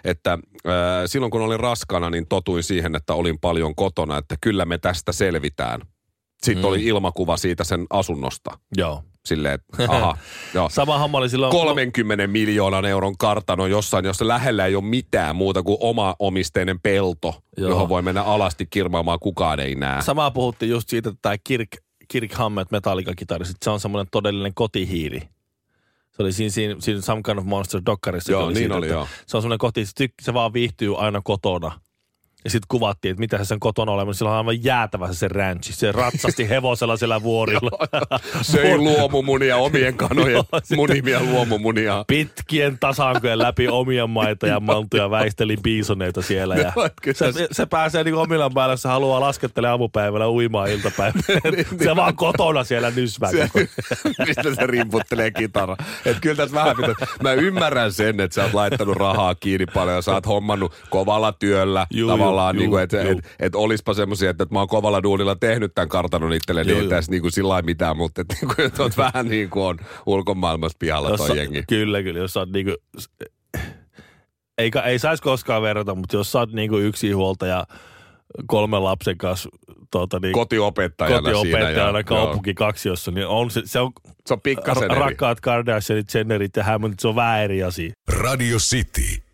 että 0.03 0.33
äh, 0.33 0.71
silloin 1.05 1.31
kun 1.31 1.41
olin 1.41 1.59
raskana, 1.59 2.09
niin 2.09 2.27
totuin 2.27 2.63
siihen, 2.63 2.95
että 2.95 3.13
olin 3.13 3.39
paljon 3.39 3.75
kotona, 3.75 4.17
että 4.17 4.35
kyllä 4.41 4.65
me 4.65 4.77
tästä 4.77 5.11
selvitään. 5.11 5.81
Sitten 6.43 6.63
mm. 6.63 6.69
oli 6.69 6.85
ilmakuva 6.85 7.37
siitä 7.37 7.63
sen 7.63 7.85
asunnosta. 7.89 8.57
Joo. 8.77 9.03
Silleen, 9.27 9.59
aha, 9.87 10.17
joo. 10.53 10.69
Sama 10.69 10.97
homma 10.97 11.17
oli 11.17 11.29
silloin... 11.29 11.51
30 11.51 12.27
miljoonan 12.27 12.85
euron 12.85 13.17
kartano 13.17 13.67
jossain, 13.67 14.05
jossa 14.05 14.27
lähellä 14.27 14.65
ei 14.65 14.75
ole 14.75 14.83
mitään 14.83 15.35
muuta 15.35 15.63
kuin 15.63 15.77
oma 15.79 16.15
omisteinen 16.19 16.79
pelto, 16.79 17.43
Joo. 17.57 17.69
Johon 17.69 17.89
voi 17.89 18.01
mennä 18.01 18.23
alasti 18.23 18.65
kirmaamaan, 18.65 19.19
kukaan 19.19 19.59
ei 19.59 19.75
näe. 19.75 20.01
Samaa 20.01 20.31
puhuttiin 20.31 20.69
just 20.69 20.89
siitä, 20.89 21.09
että 21.09 21.19
tämä 21.21 21.35
Kirk, 21.43 21.69
Kirk 22.07 22.33
Hammett 22.33 22.71
metallikakitarist, 22.71 23.55
se 23.63 23.69
on 23.69 23.79
semmoinen 23.79 24.07
todellinen 24.11 24.53
kotihiiri. 24.53 25.19
Se 26.11 26.23
oli 26.23 26.31
siinä, 26.31 26.49
siinä, 26.49 26.75
siinä 26.79 27.01
Some 27.01 27.21
Kind 27.25 27.37
of 27.37 27.45
Monster 27.45 27.81
dokkarissa. 27.85 28.31
Joo, 28.31 28.47
niin 28.47 28.57
siitä, 28.57 28.75
oli, 28.75 28.87
joo. 28.87 29.07
Se 29.25 29.37
on 29.37 29.43
semmoinen 29.43 29.57
koti, 29.59 29.85
se, 29.85 29.91
tyk- 30.03 30.13
se 30.21 30.33
vaan 30.33 30.53
viihtyy 30.53 30.97
aina 30.97 31.21
kotona. 31.23 31.79
Ja 32.43 32.49
sitten 32.49 32.67
kuvattiin, 32.67 33.09
että 33.11 33.19
mitä 33.19 33.37
se 33.37 33.45
sen 33.45 33.59
kotona 33.59 34.05
mutta 34.05 34.17
sillä 34.17 34.31
on 34.31 34.37
aivan 34.37 34.63
jäätävä 34.63 35.07
se, 35.07 35.13
se 35.13 35.27
ranchi. 35.27 35.73
Se 35.73 35.91
ratsasti 35.91 36.49
hevosella 36.49 36.97
siellä 36.97 37.23
vuorilla. 37.23 37.87
Söi 38.41 38.77
luomumunia, 38.77 39.57
omien 39.57 39.97
kanojen 39.97 40.43
munimia 40.75 41.23
luomumunia. 41.23 42.05
Pitkien 42.07 42.79
tasankojen 42.79 43.39
läpi 43.39 43.67
omia 43.67 44.07
maita 44.07 44.47
ja 44.47 44.59
maltuja 44.69 45.09
väisteli 45.09 45.57
biisoneita 45.63 46.21
siellä. 46.21 46.55
Ja 46.55 46.73
se, 47.13 47.31
se- 47.31 47.47
se, 47.51 47.65
pääsee 47.65 48.03
niin 48.03 48.15
omilla 48.15 48.49
päällä, 48.49 48.73
jos 48.73 48.81
se 48.81 48.87
haluaa 48.87 49.19
laskettele 49.19 49.67
aamupäivällä 49.69 50.29
uimaan 50.29 50.69
iltapäivällä. 50.69 51.63
se 51.83 51.95
vaan 51.95 52.15
kotona 52.15 52.63
siellä 52.63 52.91
nysvää. 52.91 53.31
Mistä 54.27 54.55
se 54.55 54.67
rimputtelee 54.67 55.31
kitara. 55.31 55.77
Et 56.05 56.17
kyllä 56.21 56.35
tässä 56.35 56.55
vähän 56.55 56.75
pitää. 56.75 57.07
Mä 57.23 57.33
ymmärrän 57.33 57.93
sen, 57.93 58.19
että 58.19 58.35
sä 58.35 58.43
oot 58.43 58.53
laittanut 58.53 58.97
rahaa 58.97 59.35
kiinni 59.35 59.65
paljon 59.65 59.95
ja 59.95 60.01
sä 60.01 60.13
oot 60.13 60.27
hommannut 60.27 60.73
kovalla 60.89 61.31
työllä. 61.31 61.87
Juu, 61.91 62.09
tavallaan, 62.27 62.55
juu, 62.55 62.59
niin 62.61 62.69
kuin, 62.69 62.83
että 62.83 63.01
et, 63.01 63.17
et 63.39 63.55
olispa 63.55 63.93
semmoisia, 63.93 64.29
että, 64.29 64.43
että 64.43 64.55
mä 64.55 64.59
oon 64.59 64.67
kovalla 64.67 65.03
duunilla 65.03 65.35
tehnyt 65.35 65.71
tämän 65.75 65.89
kartanon 65.89 66.33
itselleni, 66.33 66.71
Juu, 66.71 66.81
ei 66.81 66.87
tässä 66.87 67.11
niin 67.11 67.21
kuin 67.21 67.31
sillä 67.31 67.49
lailla 67.49 67.65
mitään, 67.65 67.97
mutta 67.97 68.21
että, 68.21 68.35
niin 68.41 68.55
kuin, 68.55 68.65
että 68.67 68.83
oot 68.83 68.97
vähän 68.97 69.27
niin 69.35 69.49
kuin 69.49 69.65
on 69.65 69.77
ulkomaailmassa 70.05 70.77
pihalla 70.79 71.09
Jos 71.09 71.21
toi 71.21 71.37
jengi. 71.37 71.63
Kyllä, 71.69 72.03
kyllä. 72.03 72.19
Jos 72.19 72.33
sä 72.33 72.39
oot 72.39 72.51
niinku, 72.51 72.75
ei, 74.57 74.71
ei 74.85 74.99
saisi 74.99 75.23
koskaan 75.23 75.61
verrata, 75.61 75.95
mutta 75.95 76.15
jos 76.15 76.31
sä 76.31 76.39
oot 76.39 76.51
niinku 76.53 76.77
yksi 76.77 77.11
huoltaja 77.11 77.67
kolmen 78.47 78.83
lapsen 78.83 79.17
kanssa 79.17 79.49
tuota, 79.91 80.19
niin, 80.19 80.33
Kotiopettajana, 80.33 81.15
siinä. 81.15 81.33
kotiopettajana 81.33 81.99
ja- 81.99 82.03
kaupunki 82.03 82.53
kaksiossa, 82.53 83.11
niin 83.11 83.27
on 83.27 83.51
se, 83.51 83.61
se 83.65 83.79
on. 83.79 83.91
Se 84.25 84.33
on 84.33 84.41
pikkasen 84.41 84.91
eri. 84.91 84.99
rakkaat 84.99 85.39
Kardashianit, 85.39 86.13
Jennerit 86.13 86.55
ja 86.55 86.63
Hammondit, 86.63 86.99
se 86.99 87.07
on 87.07 87.15
vähän 87.15 87.43
eri 87.43 87.63
asia. 87.63 87.91
Radio 88.09 88.57
City. 88.57 89.26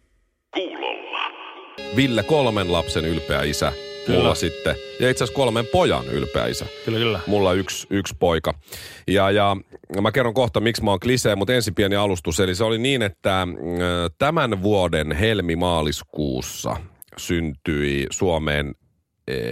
Ville 1.96 2.24
kolmen 2.24 2.72
lapsen 2.72 3.06
ylpeä 3.06 3.42
isä. 3.42 3.74
Kyllä. 4.06 4.20
Mulla 4.20 4.36
sitten, 4.36 4.76
ja 5.00 5.10
itse 5.10 5.24
asiassa 5.24 5.36
kolmen 5.36 5.66
pojan 5.72 6.06
ylpeä 6.06 6.46
isä. 6.46 6.66
Kyllä, 6.86 7.00
kyllä. 7.00 7.20
Mulla 7.28 7.54
yksi, 7.54 7.88
yksi 7.90 8.16
poika. 8.20 8.54
Ja, 9.08 9.32
ja 9.32 9.58
mä 10.02 10.12
kerron 10.12 10.34
kohta, 10.34 10.60
miksi 10.60 10.84
mä 10.84 10.92
oon 10.92 11.00
klisee, 11.00 11.36
mutta 11.36 11.54
ensin 11.54 11.76
pieni 11.76 11.96
alustus. 11.96 12.40
Eli 12.40 12.56
se 12.56 12.64
oli 12.64 12.78
niin, 12.78 13.02
että 13.02 13.42
äh, 13.42 13.48
tämän 14.18 14.64
vuoden 14.64 15.12
helmimaaliskuussa 15.12 16.78
syntyi 17.18 18.08
Suomeen 18.12 18.76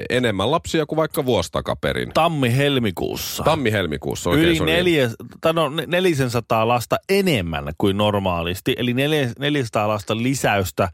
enemmän 0.10 0.52
lapsia 0.52 0.86
kuin 0.86 0.98
vaikka 0.98 1.26
vuosi 1.26 1.52
takaperin. 1.52 2.12
Tammi-helmikuussa. 2.14 3.44
Tammi-helmikuussa 3.44 4.30
oikein 4.30 4.50
Yli 4.50 4.60
neljä, 4.60 5.10
tai 5.42 5.54
no, 5.54 5.72
400 5.88 6.68
lasta 6.68 6.98
enemmän 7.10 7.74
kuin 7.78 7.98
normaalisti, 7.98 8.76
eli 8.78 8.94
neljä- 8.94 9.32
400 9.40 9.88
lasta 9.88 10.18
lisäystä 10.18 10.90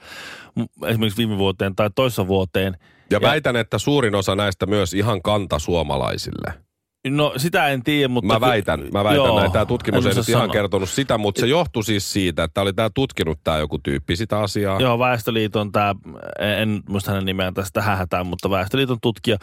esimerkiksi 0.88 1.18
viime 1.18 1.38
vuoteen 1.38 1.76
tai 1.76 1.90
toissa 1.96 2.28
vuoteen. 2.28 2.78
Ja 3.12 3.22
väitän, 3.22 3.56
että 3.56 3.78
suurin 3.78 4.16
osa 4.16 4.36
näistä 4.36 4.66
myös 4.66 4.94
ihan 4.94 5.22
kanta 5.22 5.60
suomalaisille. 5.60 6.67
No 7.10 7.34
sitä 7.38 7.68
en 7.68 7.84
tiedä, 7.84 8.08
mutta... 8.08 8.34
Mä 8.34 8.42
väitän, 8.42 8.80
mä 8.94 9.04
väitän 9.04 9.26
Joo, 9.26 9.40
näin. 9.40 9.52
Tämä 9.52 9.66
tutkimus 9.66 10.06
ei 10.06 10.16
nyt 10.16 10.30
ihan 10.30 10.42
sanoa. 10.42 10.54
kertonut 10.54 10.90
sitä, 10.90 11.18
mutta 11.18 11.42
se 11.42 11.48
johtui 11.48 11.84
siis 11.84 12.14
siitä, 12.14 12.44
että 12.44 12.62
oli 12.62 12.74
tämä 12.74 12.90
tutkinut 12.90 13.40
tämä 13.44 13.58
joku 13.58 13.80
tyyppi 13.80 14.16
sitä 14.16 14.40
asiaa. 14.40 14.80
Joo, 14.80 15.00
Väestöliiton 15.00 15.72
tämä, 15.72 15.96
en 16.40 16.82
muista 16.90 17.12
hänen 17.12 17.26
nimeään 17.26 17.54
tästä 17.54 17.72
tähän 17.74 17.98
hätään, 17.98 18.28
mutta 18.28 18.50
Väestöliiton 18.50 18.98
tutkija. 19.02 19.38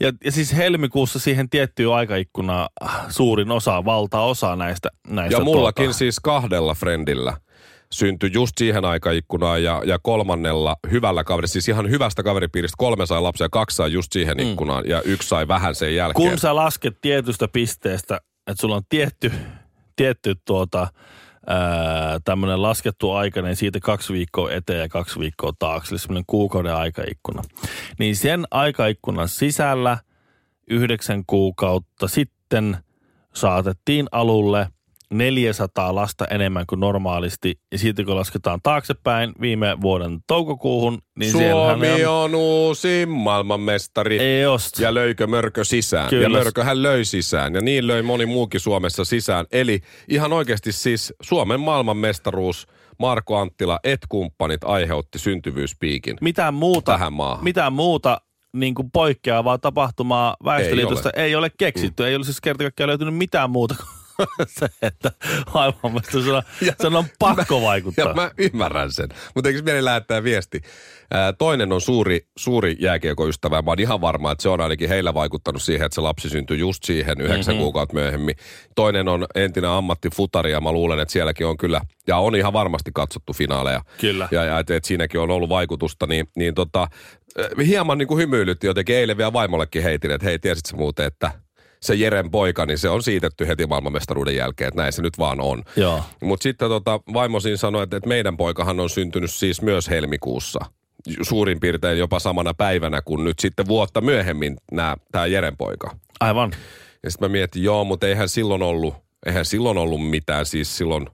Ja, 0.00 0.12
ja 0.24 0.32
siis 0.32 0.56
helmikuussa 0.56 1.18
siihen 1.18 1.50
tiettyyn 1.50 1.92
aikaikkunaan 1.92 2.68
suurin 3.08 3.50
osa, 3.50 3.84
valtaosa 3.84 4.56
näistä. 4.56 4.88
näistä 5.08 5.38
Ja 5.38 5.44
mullakin 5.44 5.84
tuota, 5.84 5.98
siis 5.98 6.20
kahdella 6.20 6.74
frendillä 6.74 7.36
syntyi 7.92 8.30
just 8.32 8.52
siihen 8.58 8.84
aikaikkunaan 8.84 9.62
ja, 9.62 9.82
ja 9.84 9.98
kolmannella 10.02 10.76
hyvällä 10.90 11.24
kaverilla, 11.24 11.52
siis 11.52 11.68
ihan 11.68 11.90
hyvästä 11.90 12.22
kaveripiiristä 12.22 12.74
kolme 12.78 13.06
sai 13.06 13.20
lapsia, 13.20 13.48
kaksi 13.48 13.76
sai 13.76 13.92
just 13.92 14.12
siihen 14.12 14.40
ikkunaan 14.40 14.84
ja 14.88 15.02
yksi 15.02 15.28
sai 15.28 15.48
vähän 15.48 15.74
sen 15.74 15.94
jälkeen. 15.94 16.30
Kun 16.30 16.38
sä 16.38 16.54
lasket 16.54 17.00
tietystä 17.00 17.48
pisteestä, 17.48 18.20
että 18.46 18.60
sulla 18.60 18.76
on 18.76 18.82
tietty, 18.88 19.32
tietty 19.96 20.34
tuota, 20.44 20.88
tämmöinen 22.24 22.62
laskettu 22.62 23.12
aika, 23.12 23.42
niin 23.42 23.56
siitä 23.56 23.80
kaksi 23.80 24.12
viikkoa 24.12 24.50
eteen 24.50 24.80
ja 24.80 24.88
kaksi 24.88 25.20
viikkoa 25.20 25.52
taakse, 25.58 25.94
eli 25.94 25.98
semmoinen 25.98 26.24
kuukauden 26.26 26.74
aikaikkuna. 26.74 27.42
Niin 27.98 28.16
sen 28.16 28.44
aikaikkunan 28.50 29.28
sisällä 29.28 29.98
yhdeksän 30.70 31.22
kuukautta 31.26 32.08
sitten 32.08 32.76
saatettiin 33.34 34.06
alulle 34.12 34.68
400 35.14 35.94
lasta 35.94 36.24
enemmän 36.24 36.64
kuin 36.68 36.80
normaalisti. 36.80 37.54
Ja 37.72 37.78
siitä 37.78 38.04
kun 38.04 38.16
lasketaan 38.16 38.60
taaksepäin 38.62 39.32
viime 39.40 39.80
vuoden 39.80 40.18
toukokuuhun, 40.26 40.98
niin 41.18 41.32
Suomi 41.32 42.04
on 42.04 42.34
uusi 42.34 43.06
maailmanmestari. 43.06 44.18
Ei 44.18 44.42
just. 44.42 44.78
Ja 44.78 44.94
löikö 44.94 45.26
mörkö 45.26 45.64
sisään? 45.64 46.10
Kyllä. 46.10 46.22
Ja 46.38 46.44
mörkö 46.44 46.64
hän 46.64 46.82
löi 46.82 47.04
sisään. 47.04 47.54
Ja 47.54 47.60
niin 47.60 47.86
löi 47.86 48.02
moni 48.02 48.26
muukin 48.26 48.60
Suomessa 48.60 49.04
sisään. 49.04 49.46
Eli 49.52 49.80
ihan 50.08 50.32
oikeasti 50.32 50.72
siis 50.72 51.14
Suomen 51.22 51.60
maailmanmestaruus 51.60 52.66
Marko 52.98 53.36
Anttila 53.36 53.80
et 53.84 54.00
kumppanit 54.08 54.64
aiheutti 54.64 55.18
syntyvyyspiikin. 55.18 56.16
mitään 56.20 56.54
muuta, 56.54 56.92
Tähän 56.92 57.12
maahan. 57.12 57.44
mitään 57.44 57.72
muuta 57.72 58.20
niin 58.56 58.74
kuin 58.74 58.90
poikkeavaa 58.90 59.58
tapahtumaa 59.58 60.36
Väestöliitosta 60.44 61.10
ei 61.10 61.20
ole, 61.20 61.26
ei 61.26 61.34
ole 61.36 61.50
keksitty. 61.58 62.02
Mm. 62.02 62.06
Ei 62.06 62.16
ole 62.16 62.24
siis 62.24 62.40
kerta 62.40 62.64
kaikkiaan 62.64 62.88
löytynyt 62.88 63.14
mitään 63.14 63.50
muuta 63.50 63.74
kuin 63.74 63.88
se, 64.58 64.66
että 64.82 65.12
maailmanmestaruus 65.54 66.28
on, 66.28 66.42
sen 66.82 66.96
on 66.96 67.04
pakko 67.18 67.62
vaikuttaa. 67.62 68.08
Ja 68.08 68.14
mä 68.14 68.30
ymmärrän 68.38 68.92
sen. 68.92 69.08
Mutta 69.34 69.48
eikö 69.48 69.62
mieli 69.62 69.84
lähettää 69.84 70.24
viesti? 70.24 70.60
Ää, 71.10 71.32
toinen 71.32 71.72
on 71.72 71.80
suuri, 71.80 72.20
suuri 72.36 72.76
jääkiekoystävä. 72.78 73.62
Mä 73.62 73.70
oon 73.70 73.80
ihan 73.80 74.00
varma, 74.00 74.32
että 74.32 74.42
se 74.42 74.48
on 74.48 74.60
ainakin 74.60 74.88
heillä 74.88 75.14
vaikuttanut 75.14 75.62
siihen, 75.62 75.86
että 75.86 75.94
se 75.94 76.00
lapsi 76.00 76.28
syntyi 76.28 76.58
just 76.58 76.84
siihen 76.84 77.20
yhdeksän 77.20 77.54
mm-hmm. 77.54 77.62
kuukautta 77.62 77.94
myöhemmin. 77.94 78.34
Toinen 78.74 79.08
on 79.08 79.26
entinen 79.34 79.70
ammattifutari 79.70 80.52
ja 80.52 80.60
mä 80.60 80.72
luulen, 80.72 80.98
että 80.98 81.12
sielläkin 81.12 81.46
on 81.46 81.56
kyllä, 81.56 81.80
ja 82.06 82.16
on 82.16 82.36
ihan 82.36 82.52
varmasti 82.52 82.90
katsottu 82.94 83.32
finaaleja. 83.32 83.82
Kyllä. 84.00 84.28
Ja, 84.30 84.44
ja 84.44 84.58
että 84.58 84.76
et 84.76 84.84
siinäkin 84.84 85.20
on 85.20 85.30
ollut 85.30 85.48
vaikutusta, 85.48 86.06
niin, 86.06 86.26
niin 86.36 86.54
tota, 86.54 86.88
hieman 87.66 87.98
niin 87.98 88.08
kuin 88.08 88.18
hymyilytti 88.18 88.66
jotenkin. 88.66 88.96
Eilen 88.96 89.16
vielä 89.16 89.32
vaimollekin 89.32 89.82
heitin, 89.82 90.10
että 90.10 90.24
hei, 90.24 90.38
tiesit 90.38 90.72
muuten, 90.72 91.06
että 91.06 91.30
se 91.80 91.94
Jeren 91.94 92.30
poika, 92.30 92.66
niin 92.66 92.78
se 92.78 92.88
on 92.88 93.02
siitetty 93.02 93.48
heti 93.48 93.66
maailmanmestaruuden 93.66 94.36
jälkeen, 94.36 94.68
että 94.68 94.80
näin 94.82 94.92
se 94.92 95.02
nyt 95.02 95.18
vaan 95.18 95.40
on. 95.40 95.62
Mutta 96.22 96.42
sitten 96.42 96.68
tota, 96.68 97.00
vaimo 97.14 97.40
siinä 97.40 97.56
sanoi, 97.56 97.82
että, 97.82 97.96
että 97.96 98.08
meidän 98.08 98.36
poikahan 98.36 98.80
on 98.80 98.90
syntynyt 98.90 99.30
siis 99.30 99.62
myös 99.62 99.90
helmikuussa. 99.90 100.58
Suurin 101.22 101.60
piirtein 101.60 101.98
jopa 101.98 102.18
samana 102.18 102.54
päivänä 102.54 103.02
kuin 103.02 103.24
nyt 103.24 103.38
sitten 103.38 103.66
vuotta 103.66 104.00
myöhemmin 104.00 104.56
tämä 105.12 105.26
Jeren 105.26 105.56
poika. 105.56 105.96
Aivan. 106.20 106.52
Ja 107.02 107.10
sitten 107.10 107.28
mä 107.30 107.32
mietin, 107.32 107.62
joo, 107.62 107.84
mutta 107.84 108.06
eihän 108.06 108.28
silloin 108.28 108.62
ollut, 108.62 108.94
eihän 109.26 109.44
silloin 109.44 109.78
ollut 109.78 110.10
mitään, 110.10 110.46
siis 110.46 110.76
silloin 110.76 111.06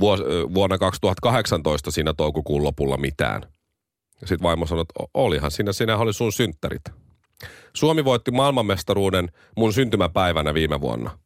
vuos, 0.00 0.20
vuonna 0.54 0.78
2018 0.78 1.90
siinä 1.90 2.14
toukokuun 2.16 2.64
lopulla 2.64 2.96
mitään. 2.96 3.42
Sitten 4.18 4.42
vaimo 4.42 4.66
sanoi, 4.66 4.82
että 4.82 5.02
"O- 5.02 5.24
olihan 5.24 5.50
siinä, 5.50 5.72
siinä 5.72 5.96
oli 5.96 6.12
sun 6.12 6.32
synttärit. 6.32 6.82
Suomi 7.74 8.04
voitti 8.04 8.30
maailmanmestaruuden 8.30 9.28
mun 9.56 9.72
syntymäpäivänä 9.72 10.54
viime 10.54 10.80
vuonna. 10.80 11.18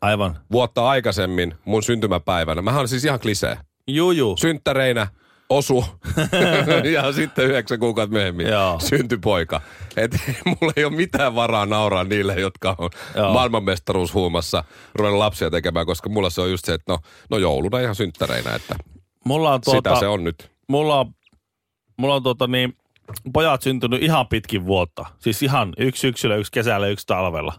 Aivan. 0.00 0.38
Vuotta 0.52 0.88
aikaisemmin 0.88 1.54
mun 1.64 1.82
syntymäpäivänä. 1.82 2.62
Mähän 2.62 2.80
on 2.80 2.88
siis 2.88 3.04
ihan 3.04 3.20
klisee. 3.20 3.58
Juu. 3.86 4.36
Synttäreinä 4.36 5.06
osu 5.50 5.84
ja 6.94 7.12
sitten 7.12 7.44
yhdeksän 7.44 7.78
kuukautta 7.78 8.12
myöhemmin 8.12 8.46
Joo. 8.46 8.80
syntyi 8.80 9.18
poika. 9.18 9.60
Et 9.96 10.16
mulla 10.46 10.72
ei 10.76 10.84
ole 10.84 10.96
mitään 10.96 11.34
varaa 11.34 11.66
nauraa 11.66 12.04
niille, 12.04 12.34
jotka 12.34 12.74
on 12.78 12.90
Joo. 13.16 13.32
maailmanmestaruushuumassa 13.32 14.64
ruvennut 14.94 15.18
lapsia 15.18 15.50
tekemään, 15.50 15.86
koska 15.86 16.08
mulla 16.08 16.30
se 16.30 16.40
on 16.40 16.50
just 16.50 16.64
se, 16.64 16.74
että 16.74 16.92
no, 16.92 16.98
no 17.30 17.38
jouluna 17.38 17.78
ihan 17.80 17.94
synttäreinä, 17.94 18.54
että 18.54 18.76
Mulla 19.24 19.54
on, 19.54 19.60
tuota, 19.60 19.90
sitä 19.90 20.00
se 20.00 20.06
on 20.08 20.24
nyt. 20.24 20.50
mulla 20.68 21.00
on, 21.00 21.14
mulla 21.98 22.14
on 22.14 22.22
tuota 22.22 22.46
niin, 22.46 22.76
pojat 23.32 23.62
syntynyt 23.62 24.02
ihan 24.02 24.26
pitkin 24.26 24.66
vuotta. 24.66 25.06
Siis 25.18 25.42
ihan 25.42 25.72
yksi 25.78 26.00
syksyllä, 26.00 26.36
yksi 26.36 26.52
kesällä, 26.52 26.86
yksi 26.86 27.06
talvella. 27.06 27.54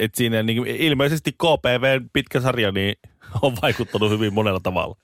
Et 0.00 0.14
siinä 0.14 0.42
niin, 0.42 0.66
ilmeisesti 0.66 1.32
KPV 1.32 2.00
pitkä 2.12 2.40
sarja 2.40 2.72
niin 2.72 2.94
on 3.42 3.56
vaikuttanut 3.62 4.10
hyvin 4.10 4.34
monella 4.34 4.60
tavalla. 4.62 4.96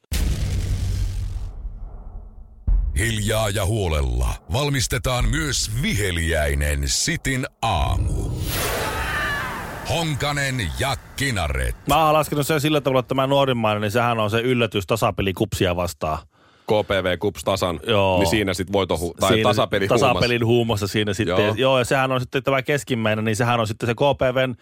Hiljaa 2.98 3.48
ja 3.48 3.66
huolella 3.66 4.34
valmistetaan 4.52 5.28
myös 5.28 5.70
viheliäinen 5.82 6.82
Sitin 6.86 7.46
aamu. 7.62 8.30
Honkanen 9.88 10.72
ja 10.78 10.96
Kinaret. 11.16 11.76
Mä 11.88 12.04
oon 12.04 12.14
laskenut 12.14 12.46
sen 12.46 12.60
sillä 12.60 12.80
tavalla, 12.80 13.00
että 13.00 13.08
tämä 13.08 13.26
nuorimmainen, 13.26 13.82
niin 13.82 13.90
sehän 13.90 14.18
on 14.18 14.30
se 14.30 14.40
yllätys 14.40 14.86
tasapeli 14.86 15.32
kupsia 15.32 15.76
vastaan. 15.76 16.18
KPV 16.68 17.18
Kups 17.18 17.44
tasan, 17.44 17.80
Joo. 17.86 18.18
niin 18.18 18.30
siinä 18.30 18.54
sitten 18.54 18.72
voitohu, 18.72 19.14
tai 19.20 19.28
Siinä 19.28 19.48
tasapeli 19.48 19.88
tasapelin 19.88 20.46
huumassa 20.46 20.86
siinä 20.86 21.14
sitten. 21.14 21.44
Joo. 21.44 21.54
Joo. 21.56 21.78
Ja 21.78 21.84
sehän 21.84 22.12
on 22.12 22.20
sitten 22.20 22.42
tämä 22.42 22.62
keskimmäinen, 22.62 23.24
niin 23.24 23.36
sehän 23.36 23.60
on 23.60 23.66
sitten 23.66 23.86
se 23.86 23.94
KPVn 23.94 24.54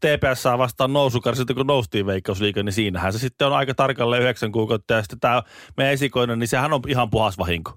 TPS 0.00 0.44
vastaan 0.58 0.92
nousukar, 0.92 1.36
sitten 1.36 1.56
kun 1.56 1.66
noustiin 1.66 2.06
Veikkausliiga, 2.06 2.62
niin 2.62 2.72
siinähän 2.72 3.12
se 3.12 3.18
sitten 3.18 3.46
on 3.46 3.52
aika 3.52 3.74
tarkalleen 3.74 4.22
yhdeksän 4.22 4.52
kuukautta. 4.52 4.94
Ja 4.94 5.02
sitten 5.02 5.20
tämä 5.20 5.42
meidän 5.76 5.92
esikoinen, 5.92 6.38
niin 6.38 6.48
sehän 6.48 6.72
on 6.72 6.80
ihan 6.88 7.10
puhas 7.10 7.38
vahinko. 7.38 7.72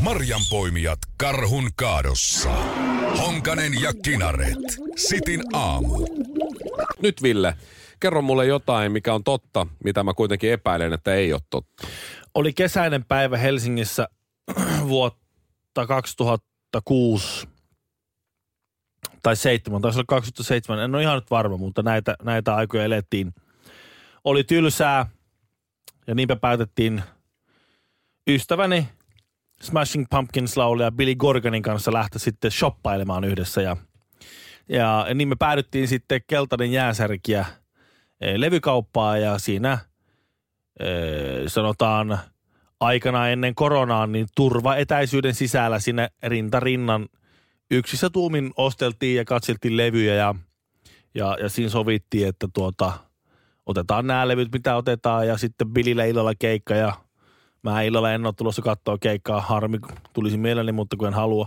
Marjan 0.00 0.40
poimijat 0.50 0.98
karhun 1.16 1.68
kaadossa. 1.76 2.50
Honkanen 3.18 3.72
ja 3.82 3.92
Kinaret. 4.04 4.58
Sitin 4.96 5.42
aamu. 5.52 6.06
Nyt 7.02 7.22
Ville, 7.22 7.54
kerro 8.00 8.22
mulle 8.22 8.46
jotain, 8.46 8.92
mikä 8.92 9.14
on 9.14 9.24
totta, 9.24 9.66
mitä 9.84 10.02
mä 10.02 10.14
kuitenkin 10.14 10.52
epäilen, 10.52 10.92
että 10.92 11.14
ei 11.14 11.32
ole 11.32 11.40
totta. 11.50 11.86
Oli 12.34 12.52
kesäinen 12.52 13.04
päivä 13.04 13.36
Helsingissä 13.36 14.08
vuotta 14.88 15.86
2006 15.88 17.48
tai 19.22 19.36
7, 19.36 19.82
taisi 19.82 19.98
olla 19.98 20.04
2007, 20.08 20.84
en 20.84 20.94
ole 20.94 21.02
ihan 21.02 21.14
nyt 21.14 21.30
varma, 21.30 21.56
mutta 21.56 21.82
näitä, 21.82 22.16
näitä 22.22 22.54
aikoja 22.54 22.84
elettiin. 22.84 23.34
Oli 24.24 24.44
tylsää 24.44 25.06
ja 26.06 26.14
niinpä 26.14 26.36
päätettiin 26.36 27.02
ystäväni 28.30 28.88
Smashing 29.62 30.06
Pumpkins 30.10 30.56
laulaja 30.56 30.92
Billy 30.92 31.14
Gorganin 31.14 31.62
kanssa 31.62 31.92
lähteä 31.92 32.18
sitten 32.18 32.50
shoppailemaan 32.50 33.24
yhdessä 33.24 33.62
ja, 33.62 33.76
ja 34.68 35.06
niin 35.14 35.28
me 35.28 35.36
päädyttiin 35.38 35.88
sitten 35.88 36.20
Keltainen 36.26 36.72
jääsärkiä 36.72 37.46
levykauppaa 38.36 39.18
ja 39.18 39.38
siinä 39.38 39.78
eh, 40.80 41.42
sanotaan 41.46 42.18
aikana 42.80 43.28
ennen 43.28 43.54
koronaa, 43.54 44.06
niin 44.06 44.26
turvaetäisyyden 44.36 45.34
sisällä 45.34 45.78
sinne 45.78 46.08
rintarinnan 46.22 47.08
yksissä 47.70 48.10
tuumin 48.10 48.50
osteltiin 48.56 49.16
ja 49.16 49.24
katseltiin 49.24 49.76
levyjä 49.76 50.14
ja, 50.14 50.34
ja, 51.14 51.36
ja 51.40 51.48
siinä 51.48 51.70
sovittiin, 51.70 52.28
että 52.28 52.48
tuota, 52.54 52.92
otetaan 53.66 54.06
nämä 54.06 54.28
levyt, 54.28 54.52
mitä 54.52 54.76
otetaan 54.76 55.28
ja 55.28 55.36
sitten 55.38 55.68
Bilillä 55.68 56.04
illalla 56.04 56.32
keikka 56.38 56.74
ja 56.74 56.92
mä 57.62 57.82
illalla 57.82 58.12
en 58.12 58.26
ole 58.26 58.34
tulossa 58.36 58.62
katsoa 58.62 58.98
keikkaa, 58.98 59.40
harmi, 59.40 59.78
tulisi 60.12 60.36
mielelläni, 60.36 60.72
mutta 60.72 60.96
kun 60.96 61.08
en 61.08 61.14
halua. 61.14 61.46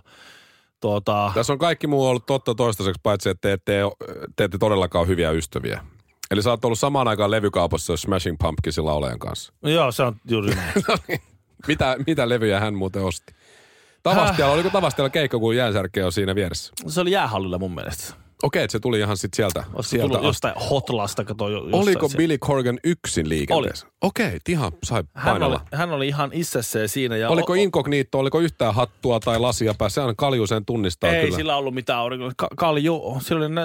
Tuota, 0.82 1.32
Tässä 1.36 1.54
on 1.54 1.60
kaikki 1.60 1.88
muu 1.88 2.06
ollut 2.06 2.26
totta 2.26 2.56
toistaiseksi, 2.56 3.00
paitsi 3.04 3.30
että 3.30 3.42
te 3.42 3.54
ette, 3.54 3.82
te 4.36 4.44
ette 4.44 4.58
todellakaan 4.58 5.08
hyviä 5.08 5.32
ystäviä. 5.32 5.84
Eli 6.32 6.42
sä 6.44 6.50
oot 6.50 6.66
ollut 6.66 6.80
samaan 6.80 7.08
aikaan 7.08 7.32
levykaupassa 7.32 7.98
Smashing 7.98 8.38
Pumpkinsin 8.40 8.86
laulajan 8.86 9.20
kanssa. 9.20 9.54
joo, 9.64 9.92
se 9.92 10.04
on 10.04 10.16
juuri 10.30 10.56
näin. 10.56 10.74
Mitä, 11.68 11.96
mitä 12.08 12.30
levyjä 12.30 12.60
hän 12.60 12.74
muuten 12.74 13.04
osti? 13.04 13.34
Tavastialla, 14.04 14.54
oliko 14.54 14.70
Tavastialla 14.70 15.10
keikka, 15.10 15.40
kun 15.40 15.56
jäänsärkeä 15.56 16.06
on 16.06 16.12
siinä 16.12 16.36
vieressä? 16.36 16.74
Se 16.88 17.02
oli 17.02 17.12
jäähallilla 17.12 17.58
mun 17.60 17.76
mielestä. 17.76 18.14
Okei, 18.44 18.64
että 18.64 18.72
se 18.72 18.80
tuli 18.80 19.00
ihan 19.00 19.18
sit 19.18 19.34
sieltä. 19.34 19.60
Olisiko 19.60 19.82
sieltä 19.84 20.02
tullut 20.04 20.16
asti. 20.18 20.28
jostain 20.28 20.70
Hotlasta, 20.70 21.24
kato 21.24 21.50
jo, 21.50 21.58
jostain 21.58 21.76
Oliko 21.84 22.08
sieltä. 22.08 22.18
Billy 22.18 22.38
Corgan 22.38 22.80
yksin 22.84 23.30
liikenteessä? 23.30 23.88
Okei, 24.02 24.38
ihan 24.50 24.72
sai 24.84 25.04
hän 25.14 25.32
oli, 25.34 25.40
painella. 25.40 25.62
hän 25.74 25.92
oli 25.92 26.08
ihan 26.08 26.30
itsessään 26.34 26.90
siinä. 26.90 27.18
Ja 27.18 27.30
Oliko 27.30 27.52
o- 27.54 27.56
inkognito, 27.56 28.20
oliko 28.20 28.40
yhtään 28.40 28.76
hattua 28.76 29.20
tai 29.20 29.40
lasia 29.40 29.74
päässä? 29.78 30.02
Sehän 30.02 30.16
kalju 30.16 30.48
sen 30.48 30.66
tunnistaa 30.66 31.10
Ei 31.10 31.24
kyllä. 31.26 31.38
sillä 31.38 31.56
ollut 31.56 31.74
mitään 31.74 32.00
aurinko. 32.00 32.32
Ka- 32.38 32.48
kalju, 32.58 33.18
sillä 33.22 33.46
oli 33.46 33.50
ne 33.56 33.62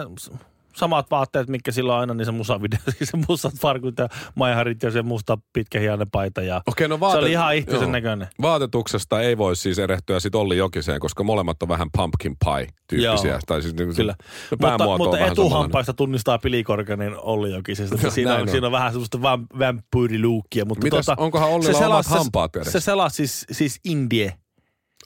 samat 0.76 1.10
vaatteet, 1.10 1.48
mitkä 1.48 1.72
sillä 1.72 1.94
on 1.94 2.00
aina 2.00 2.14
niissä 2.14 2.32
musavideoissa. 2.32 2.92
Se 3.04 3.18
mustat 3.28 3.54
farkut 3.60 3.94
ja 3.98 4.08
maiharit 4.34 4.82
ja 4.82 4.90
se 4.90 5.02
musta 5.02 5.38
pitkähiainen 5.52 6.10
paita. 6.10 6.42
Ja 6.42 6.62
Okei, 6.66 6.88
no 6.88 6.96
se 6.96 7.00
vaate- 7.00 7.18
oli 7.18 7.30
ihan 7.32 7.56
joo. 7.56 7.90
näköinen. 7.90 8.28
Vaatetuksesta 8.42 9.20
ei 9.20 9.38
voi 9.38 9.56
siis 9.56 9.78
erehtyä 9.78 10.20
sit 10.20 10.34
Olli 10.34 10.56
Jokiseen, 10.56 11.00
koska 11.00 11.24
molemmat 11.24 11.62
on 11.62 11.68
vähän 11.68 11.88
pumpkin 11.96 12.36
pie 12.44 12.66
tyyppisiä. 12.88 13.30
Joo. 13.30 13.40
Tai 13.46 13.62
siis 13.62 13.74
niin 13.74 13.94
Kyllä. 13.96 14.14
Mutta 14.50 14.96
mutta 14.98 15.18
etuhampaista 15.18 15.92
tunnistaa 15.94 16.38
pilikorkanin 16.38 17.12
Olli 17.16 17.52
Jokisesta. 17.52 17.96
No, 18.02 18.10
siinä, 18.10 18.34
on, 18.34 18.40
on. 18.40 18.48
siinä 18.48 18.66
on 18.66 18.72
vähän 18.72 18.92
semmoista 18.92 19.22
vam, 19.22 19.46
vampyyriluukkia. 19.58 20.64
Mutta 20.64 20.84
Mitäs, 20.84 21.06
tuota, 21.06 21.22
onkohan 21.22 21.48
Ollilla 21.50 21.78
se 21.78 21.86
omat 21.86 22.06
selasi- 22.06 22.18
hampaat? 22.18 22.50
Se 22.62 22.80
selasi 22.80 23.16
siis, 23.16 23.46
siis 23.52 23.80
Indie 23.84 24.32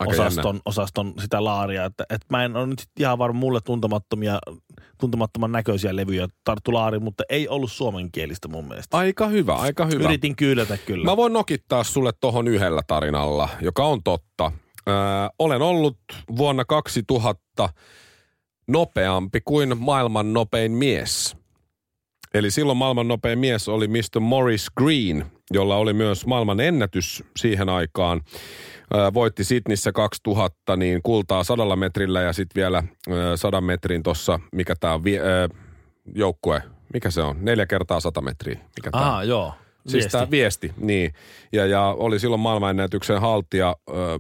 Aika 0.00 0.12
jännä. 0.12 0.26
osaston, 0.26 0.60
osaston 0.64 1.14
sitä 1.20 1.44
laaria. 1.44 1.84
Että, 1.84 2.04
että 2.10 2.26
mä 2.30 2.44
en 2.44 2.56
ole 2.56 2.66
nyt 2.66 2.82
ihan 3.00 3.18
varma 3.18 3.38
mulle 3.38 3.60
tuntemattomia, 3.60 4.38
tuntemattoman 5.00 5.52
näköisiä 5.52 5.96
levyjä 5.96 6.28
tarttu 6.44 6.72
laari, 6.74 6.98
mutta 6.98 7.24
ei 7.28 7.48
ollut 7.48 7.72
suomenkielistä 7.72 8.48
mun 8.48 8.68
mielestä. 8.68 8.96
Aika 8.96 9.26
hyvä, 9.26 9.54
aika 9.54 9.86
hyvä. 9.86 10.04
Yritin 10.04 10.36
kyylätä 10.36 10.76
kyllä. 10.76 11.04
Mä 11.04 11.16
voin 11.16 11.32
nokittaa 11.32 11.84
sulle 11.84 12.12
tohon 12.20 12.48
yhdellä 12.48 12.82
tarinalla, 12.86 13.48
joka 13.60 13.84
on 13.84 14.02
totta. 14.02 14.52
Öö, 14.88 14.94
olen 15.38 15.62
ollut 15.62 15.98
vuonna 16.36 16.64
2000 16.64 17.68
nopeampi 18.68 19.40
kuin 19.44 19.78
maailman 19.78 20.32
nopein 20.32 20.72
mies. 20.72 21.36
Eli 22.34 22.50
silloin 22.50 22.78
maailman 22.78 23.08
nopein 23.08 23.38
mies 23.38 23.68
oli 23.68 23.88
Mr. 23.88 24.20
Morris 24.20 24.66
Green, 24.76 25.26
jolla 25.50 25.76
oli 25.76 25.92
myös 25.92 26.26
maailman 26.26 26.60
ennätys 26.60 27.24
siihen 27.36 27.68
aikaan. 27.68 28.20
Voitti 29.14 29.44
Sydneyssä 29.44 29.92
2000 29.92 30.76
niin 30.76 31.00
kultaa 31.02 31.44
sadalla 31.44 31.76
metrillä 31.76 32.20
ja 32.20 32.32
sitten 32.32 32.60
vielä 32.60 32.82
sadan 33.36 33.64
metrin 33.64 34.02
tuossa, 34.02 34.40
mikä 34.52 34.74
tämä 34.80 34.94
on, 34.94 35.02
joukkue, 36.14 36.62
mikä 36.94 37.10
se 37.10 37.22
on, 37.22 37.36
neljä 37.40 37.66
kertaa 37.66 38.00
sata 38.00 38.20
metriä. 38.20 38.58
Mikä 38.76 38.90
tää? 38.90 39.00
Aha, 39.00 39.24
joo. 39.24 39.54
Siis 39.82 39.92
Viesti. 39.92 40.10
tämä 40.10 40.30
viesti, 40.30 40.72
niin. 40.76 41.12
Ja, 41.52 41.66
ja 41.66 41.82
oli 41.82 42.20
silloin 42.20 42.40
maailmanennätyksen 42.40 43.20
haltija. 43.20 43.76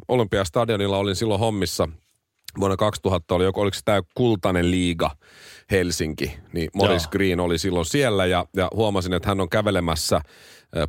Olympiastadionilla 0.08 0.98
olin 0.98 1.16
silloin 1.16 1.40
hommissa. 1.40 1.88
Vuonna 2.60 2.76
2000 2.76 3.34
oli, 3.34 3.46
oliko 3.46 3.74
se 3.74 3.80
tämä 3.84 4.02
kultainen 4.14 4.70
liiga 4.70 5.10
Helsinki. 5.70 6.38
Niin 6.52 6.70
Morris 6.74 7.02
Joo. 7.02 7.10
Green 7.10 7.40
oli 7.40 7.58
silloin 7.58 7.86
siellä 7.86 8.26
ja, 8.26 8.44
ja 8.56 8.68
huomasin, 8.74 9.12
että 9.12 9.28
hän 9.28 9.40
on 9.40 9.48
kävelemässä 9.48 10.20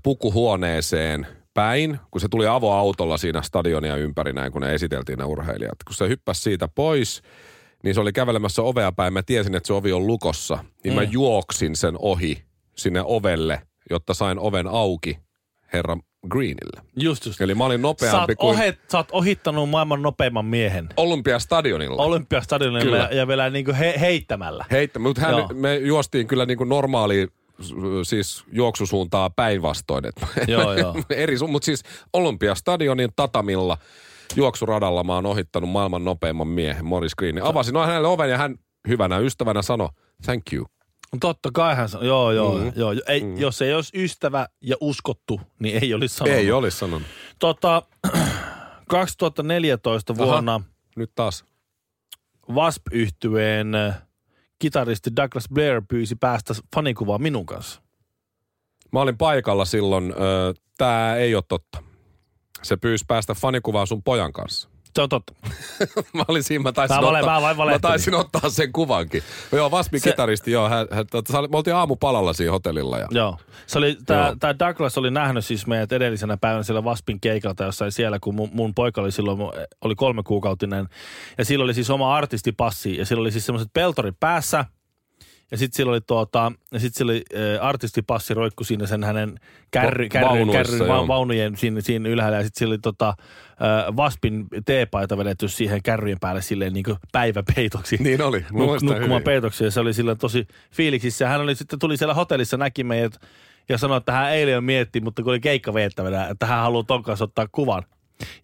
pukuhuoneeseen 0.03 1.27
päin, 1.53 1.99
kun 2.11 2.21
se 2.21 2.27
tuli 2.31 2.47
avoautolla 2.47 3.17
siinä 3.17 3.41
stadionia 3.41 3.95
ympäri 3.95 4.33
näin, 4.33 4.51
kun 4.51 4.61
ne 4.61 4.73
esiteltiin 4.73 5.19
ne 5.19 5.25
urheilijat. 5.25 5.83
Kun 5.87 5.95
se 5.95 6.07
hyppäsi 6.09 6.41
siitä 6.41 6.67
pois, 6.67 7.21
niin 7.83 7.95
se 7.95 8.01
oli 8.01 8.13
kävelemässä 8.13 8.61
ovea 8.61 8.91
päin. 8.91 9.13
Mä 9.13 9.23
tiesin, 9.23 9.55
että 9.55 9.67
se 9.67 9.73
ovi 9.73 9.91
on 9.91 10.07
lukossa. 10.07 10.63
Niin 10.83 10.93
mm. 10.93 10.95
mä 10.95 11.03
juoksin 11.03 11.75
sen 11.75 11.95
ohi 11.99 12.43
sinne 12.75 13.01
ovelle, 13.05 13.61
jotta 13.89 14.13
sain 14.13 14.39
oven 14.39 14.67
auki 14.67 15.19
herra 15.73 15.97
Greenille. 16.29 16.81
Just 16.95 17.25
just. 17.25 17.41
Eli 17.41 17.55
mä 17.55 17.65
olin 17.65 17.79
Sä 17.79 17.81
nopeampi 17.81 18.35
kuin 18.35 18.49
ohet, 18.49 18.79
sä 18.91 18.97
oot 18.97 19.11
ohittanut 19.11 19.69
maailman 19.69 20.01
nopeimman 20.01 20.45
miehen. 20.45 20.89
Olympiastadionilla. 20.97 22.03
Olympiastadionilla 22.03 22.83
Kyllä. 22.85 22.97
ja, 22.97 23.17
ja 23.17 23.27
vielä 23.27 23.49
niin 23.49 23.65
kuin 23.65 23.75
he, 23.75 23.93
heittämällä. 23.99 24.65
Heittä, 24.71 24.99
mutta 24.99 25.21
hän, 25.21 25.31
Joo. 25.31 25.49
me 25.53 25.75
juostiin 25.75 26.27
kyllä 26.27 26.45
niin 26.45 26.57
kuin 26.57 26.69
normaali 26.69 27.27
s- 27.27 27.40
siis 28.03 28.43
juoksusuuntaa 28.51 29.29
päinvastoin. 29.29 30.03
Joo, 30.47 30.73
joo. 30.73 30.95
Eri 31.09 31.37
sun, 31.37 31.51
mutta 31.51 31.65
siis 31.65 31.83
Olympiastadionin 32.13 33.09
tatamilla 33.15 33.77
juoksuradalla 34.35 35.03
mä 35.03 35.15
oon 35.15 35.25
ohittanut 35.25 35.69
maailman 35.69 36.05
nopeimman 36.05 36.47
miehen, 36.47 36.85
Morris 36.85 37.15
Greenin. 37.15 37.43
Avasin 37.43 37.73
noin 37.73 37.87
hänelle 37.87 38.07
oven 38.07 38.29
ja 38.29 38.37
hän 38.37 38.55
hyvänä 38.87 39.17
ystävänä 39.17 39.61
sanoi, 39.61 39.89
thank 40.25 40.53
you. 40.53 40.65
Totta 41.19 41.49
kai 41.53 41.75
hän 41.75 41.89
sanoi, 41.89 42.07
joo, 42.07 42.31
joo, 42.31 42.57
Mm. 42.57 42.71
joo. 42.75 42.91
Ei, 43.07 43.21
mm. 43.21 43.37
Jos 43.37 43.61
ei 43.61 43.73
olisi 43.73 44.03
ystävä 44.03 44.47
ja 44.61 44.75
uskottu, 44.81 45.41
niin 45.59 45.83
ei 45.83 45.93
olisi 45.93 46.15
sanonut. 46.15 46.39
Ei 46.39 46.51
olisi 46.51 46.77
sanonut. 46.77 47.07
Tota, 47.39 47.83
2014 48.87 50.13
Aha. 50.13 50.25
vuonna 50.25 50.61
Nyt 50.95 51.11
taas. 51.15 51.45
Wasp-yhtyeen 52.51 53.75
äh, 53.75 54.01
kitaristi 54.61 55.15
Douglas 55.15 55.49
Blair 55.53 55.81
pyysi 55.89 56.15
päästä 56.15 56.53
fanikuvaa 56.75 57.17
minun 57.17 57.45
kanssa. 57.45 57.81
Mä 58.91 59.01
olin 59.01 59.17
paikalla 59.17 59.65
silloin. 59.65 60.13
Tää 60.77 61.15
ei 61.15 61.35
ole 61.35 61.43
totta. 61.47 61.83
Se 62.63 62.77
pyysi 62.77 63.05
päästä 63.07 63.33
fanikuvaan 63.33 63.87
sun 63.87 64.03
pojan 64.03 64.33
kanssa. 64.33 64.70
Se 64.95 65.01
on 65.01 65.09
totta. 65.09 65.33
mä 66.13 66.23
olin 66.27 66.43
siinä, 66.43 66.63
mä 66.63 66.71
taisin, 66.71 66.95
Mä 66.97 67.01
vale- 67.01 67.19
ottaa, 67.19 67.41
mä 67.55 67.65
mä 67.65 67.79
taisin 67.79 68.13
ottaa 68.15 68.49
sen 68.49 68.71
kuvankin. 68.71 69.23
Joo, 69.51 69.71
Vaspin 69.71 69.99
Se- 69.99 70.09
kitaristi, 70.09 70.51
joo. 70.51 70.69
Hän, 70.69 70.87
hän, 70.91 71.05
tota, 71.11 71.41
me 71.41 71.57
oltiin 71.57 71.75
aamupalalla 71.75 72.33
siinä 72.33 72.51
hotellilla. 72.51 72.97
Ja, 72.99 73.07
Joo. 73.11 73.37
Se 73.67 73.77
oli, 73.77 73.97
tää, 74.05 74.25
Joo. 74.27 74.35
tää 74.39 74.59
Douglas 74.59 74.97
oli 74.97 75.11
nähnyt 75.11 75.45
siis 75.45 75.67
meidät 75.67 75.91
edellisenä 75.91 76.37
päivänä 76.37 76.63
siellä 76.63 76.81
Waspin 76.81 77.21
keikalta 77.21 77.63
jossain 77.63 77.91
siellä, 77.91 78.17
kun 78.21 78.35
mun, 78.35 78.49
mun 78.53 78.73
poika 78.75 79.01
oli 79.01 79.11
silloin, 79.11 79.39
oli 79.81 79.95
kolme 79.95 80.23
kuukautinen. 80.23 80.87
Ja 81.37 81.45
sillä 81.45 81.63
oli 81.63 81.73
siis 81.73 81.89
oma 81.89 82.15
artistipassi 82.15 82.97
ja 82.97 83.05
sillä 83.05 83.21
oli 83.21 83.31
siis 83.31 83.45
semmoiset 83.45 83.69
peltorit 83.73 84.15
päässä. 84.19 84.65
Ja 85.51 85.57
sitten 85.57 85.77
sillä 85.77 85.91
oli, 85.91 86.01
tuota, 86.01 86.51
ja 86.71 86.79
sit 86.79 86.95
sillä 86.95 87.11
oli 87.11 87.23
ä, 87.57 87.61
artistipassi 87.61 88.33
roikku 88.33 88.63
siinä 88.63 88.87
sen 88.87 89.03
hänen 89.03 89.39
kärry, 89.71 90.03
Va- 90.05 90.09
kärry, 90.09 90.45
kärry, 90.51 90.87
va, 90.87 91.07
vaunujen 91.07 91.57
siinä, 91.57 91.81
siinä 91.81 92.09
ylhäällä. 92.09 92.37
Ja 92.37 92.43
sitten 92.43 92.59
sillä 92.59 92.71
oli 92.71 92.79
tota, 92.79 93.09
ä, 93.09 93.91
Waspin 93.91 94.47
teepaita 94.65 95.17
vedetty 95.17 95.47
siihen 95.47 95.83
kärryjen 95.83 96.19
päälle 96.19 96.41
silleen 96.41 96.73
niin 96.73 96.85
päiväpeitoksi. 97.11 97.97
Niin 97.99 98.21
oli. 98.21 98.39
Nuk- 98.39 98.85
nukkumaan 98.85 99.23
peitoksi 99.23 99.63
ja 99.63 99.71
se 99.71 99.79
oli 99.79 99.93
sillä 99.93 100.15
tosi 100.15 100.47
fiiliksissä. 100.71 101.27
Hän 101.27 101.41
oli 101.41 101.55
sitten, 101.55 101.79
tuli 101.79 101.97
siellä 101.97 102.13
hotellissa, 102.13 102.57
näki 102.57 102.83
meidät 102.83 103.13
ja 103.69 103.77
sanoi, 103.77 103.97
että 103.97 104.11
hän 104.11 104.31
eilen 104.31 104.53
jo 104.53 104.61
mietti, 104.61 105.01
mutta 105.01 105.23
kun 105.23 105.31
oli 105.31 105.39
keikka 105.39 105.73
veettävänä, 105.73 106.27
että 106.27 106.45
hän 106.45 106.59
haluaa 106.59 106.83
ton 106.83 107.03
kanssa 107.03 107.25
ottaa 107.25 107.47
kuvan. 107.51 107.83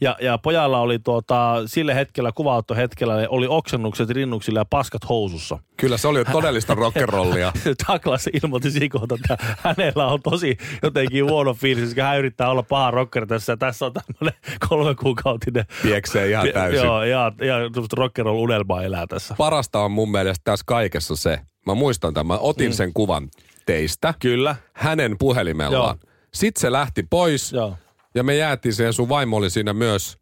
Ja, 0.02 0.18
ja 0.22 0.38
pojalla 0.38 0.80
oli 0.80 1.00
tuota, 1.00 1.54
sille 1.66 1.96
hetkellä, 1.96 2.32
kuvautto 2.32 2.76
hetkellä, 2.76 3.14
oli 3.30 3.48
oksennukset 3.50 4.10
rinnuksilla 4.10 4.60
ja 4.60 4.66
paskat 4.66 5.10
housussa. 5.10 5.60
Kyllä 5.78 5.98
se 5.98 6.08
oli 6.08 6.26
todellista 6.26 6.74
rock'n'rollia. 6.74 7.52
Douglas 7.88 8.30
ilmoitti 8.44 8.72
Sikolta, 8.72 9.16
että 9.16 9.38
hänellä 9.60 10.08
on 10.08 10.22
tosi 10.22 10.58
jotenkin 10.84 11.26
huono 11.26 11.54
fiilis, 11.54 11.84
koska 11.84 12.04
hän 12.04 12.20
yrittää 12.20 12.50
olla 12.50 12.64
paha 12.64 12.92
rocker 12.92 13.28
tässä. 13.28 13.54
Ja 13.54 13.58
tässä 13.58 13.86
on 13.86 13.94
tämmöinen 13.94 14.40
kolme 14.70 14.96
kuukautinen. 14.96 15.66
Pieksee 15.82 16.30
ihan 16.30 16.48
täysin. 16.54 16.86
Joo, 16.86 17.04
ja, 17.04 17.32
ja 17.42 17.56
rock'n'roll 17.98 18.28
unelmaa 18.28 18.84
elää 18.84 19.08
tässä. 19.08 19.36
Parasta 19.38 19.80
on 19.80 19.92
mun 19.92 20.12
mielestä 20.12 20.42
tässä 20.44 20.64
kaikessa 20.68 21.16
se, 21.16 21.40
mä 21.66 21.74
muistan 21.74 22.14
tämän, 22.14 22.28
mä 22.28 22.38
otin 22.38 22.70
mm. 22.70 22.74
sen 22.74 22.94
kuvan 22.94 23.30
teistä. 23.66 24.14
Kyllä. 24.20 24.56
Hänen 24.74 25.16
puhelimellaan. 25.20 25.98
Joo. 26.04 26.14
Sitten 26.34 26.62
se 26.62 26.72
lähti 26.72 27.04
pois 27.10 27.52
Joo. 27.52 27.78
Ja 28.18 28.24
me 28.24 28.36
jäätiin 28.36 28.74
siihen, 28.74 28.94
sun 28.94 29.10
vaimo 29.10 29.38
oli 29.38 29.50
siinä 29.50 29.74
myös, 29.74 30.18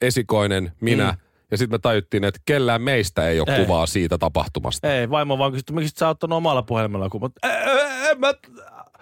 esikoinen, 0.00 0.72
minä. 0.80 1.12
Mm. 1.12 1.18
Ja 1.50 1.58
sitten 1.58 1.74
me 1.74 1.78
tajuttiin, 1.78 2.24
että 2.24 2.40
kellään 2.44 2.82
meistä 2.82 3.28
ei 3.28 3.40
ole 3.40 3.56
Ei. 3.56 3.64
kuvaa 3.64 3.86
siitä 3.86 4.18
tapahtumasta. 4.18 4.94
Ei, 4.94 5.10
vaimo 5.10 5.38
vaan 5.38 5.52
kysyi, 5.52 5.64
miksi 5.72 5.94
sä 5.96 6.06
oot 6.06 6.14
ottanut 6.14 6.36
omalla 6.36 6.62
puhelimella 6.62 7.08
kuvan. 7.08 7.30
En 8.10 8.20
mä... 8.20 8.34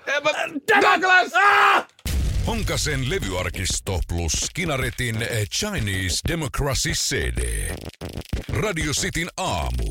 En 0.06 0.22
mä... 0.22 0.30
Douglas! 0.82 1.32
Honkasen 2.46 3.10
levyarkisto 3.10 4.00
plus 4.08 4.32
Kinaretin 4.54 5.16
Chinese 5.58 6.18
Democracy 6.28 6.90
CD. 6.90 7.70
Radio 8.48 8.92
Cityn 8.92 9.28
aamu. 9.36 9.84